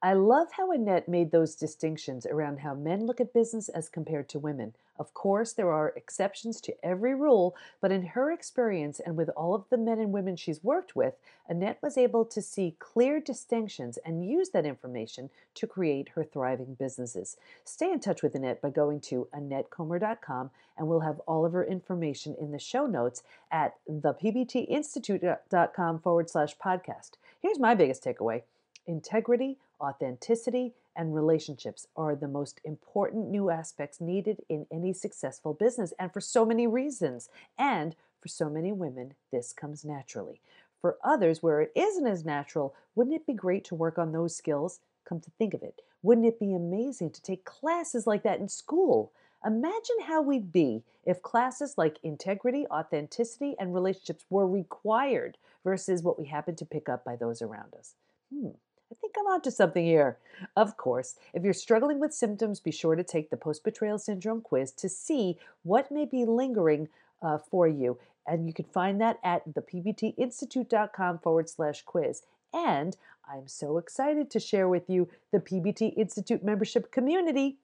I 0.06 0.12
love 0.12 0.52
how 0.52 0.70
Annette 0.70 1.08
made 1.08 1.32
those 1.32 1.56
distinctions 1.56 2.26
around 2.26 2.60
how 2.60 2.74
men 2.74 3.06
look 3.06 3.20
at 3.20 3.32
business 3.32 3.68
as 3.68 3.88
compared 3.88 4.28
to 4.28 4.38
women. 4.38 4.76
Of 5.00 5.12
course, 5.14 5.52
there 5.52 5.72
are 5.72 5.92
exceptions 5.96 6.60
to 6.60 6.76
every 6.80 7.12
rule, 7.12 7.56
but 7.80 7.90
in 7.90 8.06
her 8.06 8.30
experience 8.30 9.00
and 9.00 9.16
with 9.16 9.30
all 9.30 9.52
of 9.52 9.64
the 9.68 9.76
men 9.76 9.98
and 9.98 10.12
women 10.12 10.36
she's 10.36 10.62
worked 10.62 10.94
with, 10.94 11.14
Annette 11.48 11.82
was 11.82 11.98
able 11.98 12.24
to 12.24 12.40
see 12.40 12.76
clear 12.78 13.18
distinctions 13.18 13.98
and 14.04 14.24
use 14.24 14.50
that 14.50 14.64
information 14.64 15.28
to 15.56 15.66
create 15.66 16.10
her 16.10 16.22
thriving 16.22 16.74
businesses. 16.74 17.36
Stay 17.64 17.90
in 17.90 17.98
touch 17.98 18.22
with 18.22 18.36
Annette 18.36 18.62
by 18.62 18.70
going 18.70 19.00
to 19.00 19.26
AnnetteComer.com, 19.34 20.50
and 20.78 20.86
we'll 20.86 21.00
have 21.00 21.18
all 21.26 21.44
of 21.44 21.52
her 21.52 21.64
information 21.64 22.36
in 22.40 22.52
the 22.52 22.60
show 22.60 22.86
notes 22.86 23.24
at 23.50 23.74
thepbtinstitute.com 23.90 25.98
forward 25.98 26.30
slash 26.30 26.56
podcast. 26.58 27.14
Here's 27.42 27.58
my 27.58 27.74
biggest 27.74 28.04
takeaway 28.04 28.42
integrity, 28.86 29.58
authenticity, 29.80 30.74
and 30.94 31.14
relationships 31.14 31.86
are 31.96 32.16
the 32.16 32.28
most 32.28 32.60
important 32.64 33.28
new 33.28 33.50
aspects 33.50 34.00
needed 34.00 34.40
in 34.48 34.66
any 34.70 34.92
successful 34.92 35.54
business, 35.54 35.92
and 35.98 36.12
for 36.12 36.20
so 36.20 36.44
many 36.44 36.66
reasons. 36.66 37.28
And 37.58 37.94
for 38.20 38.28
so 38.28 38.48
many 38.48 38.72
women, 38.72 39.14
this 39.30 39.52
comes 39.52 39.84
naturally. 39.84 40.40
For 40.80 40.98
others, 41.04 41.42
where 41.42 41.60
it 41.60 41.72
isn't 41.74 42.06
as 42.06 42.24
natural, 42.24 42.74
wouldn't 42.94 43.16
it 43.16 43.26
be 43.26 43.34
great 43.34 43.64
to 43.66 43.74
work 43.74 43.98
on 43.98 44.12
those 44.12 44.36
skills? 44.36 44.80
Come 45.04 45.20
to 45.20 45.30
think 45.38 45.54
of 45.54 45.62
it, 45.62 45.82
wouldn't 46.02 46.26
it 46.26 46.40
be 46.40 46.54
amazing 46.54 47.10
to 47.10 47.22
take 47.22 47.44
classes 47.44 48.06
like 48.06 48.22
that 48.22 48.40
in 48.40 48.48
school? 48.48 49.12
Imagine 49.44 49.96
how 50.06 50.22
we'd 50.22 50.50
be 50.52 50.82
if 51.04 51.22
classes 51.22 51.74
like 51.76 51.98
integrity, 52.02 52.66
authenticity, 52.68 53.54
and 53.58 53.74
relationships 53.74 54.24
were 54.28 54.46
required 54.46 55.38
versus 55.62 56.02
what 56.02 56.18
we 56.18 56.26
happen 56.26 56.56
to 56.56 56.64
pick 56.64 56.88
up 56.88 57.04
by 57.04 57.16
those 57.16 57.42
around 57.42 57.74
us. 57.74 57.94
Hmm. 58.32 58.50
I 58.90 58.94
think 58.94 59.14
I'm 59.18 59.26
onto 59.26 59.50
something 59.50 59.84
here. 59.84 60.18
Of 60.56 60.76
course, 60.76 61.16
if 61.34 61.42
you're 61.42 61.52
struggling 61.52 61.98
with 61.98 62.14
symptoms, 62.14 62.60
be 62.60 62.70
sure 62.70 62.94
to 62.94 63.02
take 63.02 63.30
the 63.30 63.36
post 63.36 63.64
betrayal 63.64 63.98
syndrome 63.98 64.40
quiz 64.40 64.70
to 64.72 64.88
see 64.88 65.38
what 65.64 65.90
may 65.90 66.04
be 66.04 66.24
lingering 66.24 66.88
uh, 67.20 67.38
for 67.38 67.66
you. 67.66 67.98
And 68.26 68.46
you 68.46 68.52
can 68.52 68.66
find 68.66 69.00
that 69.00 69.18
at 69.24 69.48
thepbtinstitute.com 69.48 71.18
forward 71.18 71.48
slash 71.48 71.82
quiz. 71.82 72.22
And 72.52 72.96
I'm 73.28 73.48
so 73.48 73.78
excited 73.78 74.30
to 74.30 74.40
share 74.40 74.68
with 74.68 74.88
you 74.88 75.08
the 75.32 75.38
PBT 75.40 75.96
Institute 75.96 76.44
membership 76.44 76.92
community. 76.92 77.58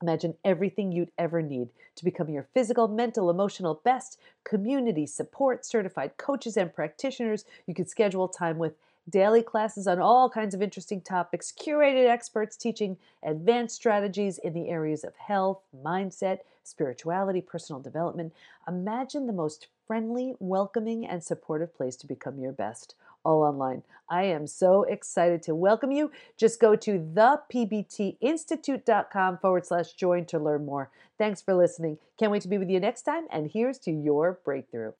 Imagine 0.00 0.34
everything 0.44 0.92
you'd 0.92 1.10
ever 1.18 1.42
need 1.42 1.68
to 1.96 2.04
become 2.04 2.30
your 2.30 2.48
physical, 2.54 2.88
mental, 2.88 3.28
emotional 3.28 3.80
best. 3.84 4.18
Community 4.44 5.06
support, 5.06 5.66
certified 5.66 6.16
coaches 6.16 6.56
and 6.56 6.72
practitioners 6.72 7.44
you 7.66 7.74
can 7.74 7.86
schedule 7.86 8.28
time 8.28 8.58
with 8.58 8.74
daily 9.08 9.42
classes 9.42 9.86
on 9.86 10.00
all 10.00 10.28
kinds 10.30 10.54
of 10.54 10.62
interesting 10.62 11.00
topics, 11.00 11.52
curated 11.52 12.08
experts 12.08 12.56
teaching 12.56 12.96
advanced 13.22 13.76
strategies 13.76 14.38
in 14.38 14.52
the 14.52 14.68
areas 14.68 15.04
of 15.04 15.14
health, 15.16 15.60
mindset, 15.84 16.40
spirituality, 16.64 17.40
personal 17.40 17.80
development. 17.80 18.34
Imagine 18.66 19.26
the 19.26 19.32
most 19.32 19.68
friendly, 19.86 20.34
welcoming, 20.38 21.06
and 21.06 21.24
supportive 21.24 21.74
place 21.74 21.96
to 21.96 22.06
become 22.06 22.38
your 22.38 22.52
best, 22.52 22.94
all 23.24 23.42
online. 23.42 23.82
I 24.10 24.24
am 24.24 24.46
so 24.46 24.82
excited 24.84 25.42
to 25.44 25.54
welcome 25.54 25.90
you. 25.90 26.10
Just 26.36 26.60
go 26.60 26.76
to 26.76 26.98
thepbtinstitute.com 26.98 29.38
forward 29.38 29.64
slash 29.66 29.92
join 29.92 30.26
to 30.26 30.38
learn 30.38 30.66
more. 30.66 30.90
Thanks 31.16 31.40
for 31.42 31.54
listening. 31.54 31.98
Can't 32.18 32.30
wait 32.30 32.42
to 32.42 32.48
be 32.48 32.58
with 32.58 32.68
you 32.70 32.80
next 32.80 33.02
time, 33.02 33.26
and 33.30 33.50
here's 33.50 33.78
to 33.80 33.90
your 33.90 34.38
breakthrough. 34.44 34.92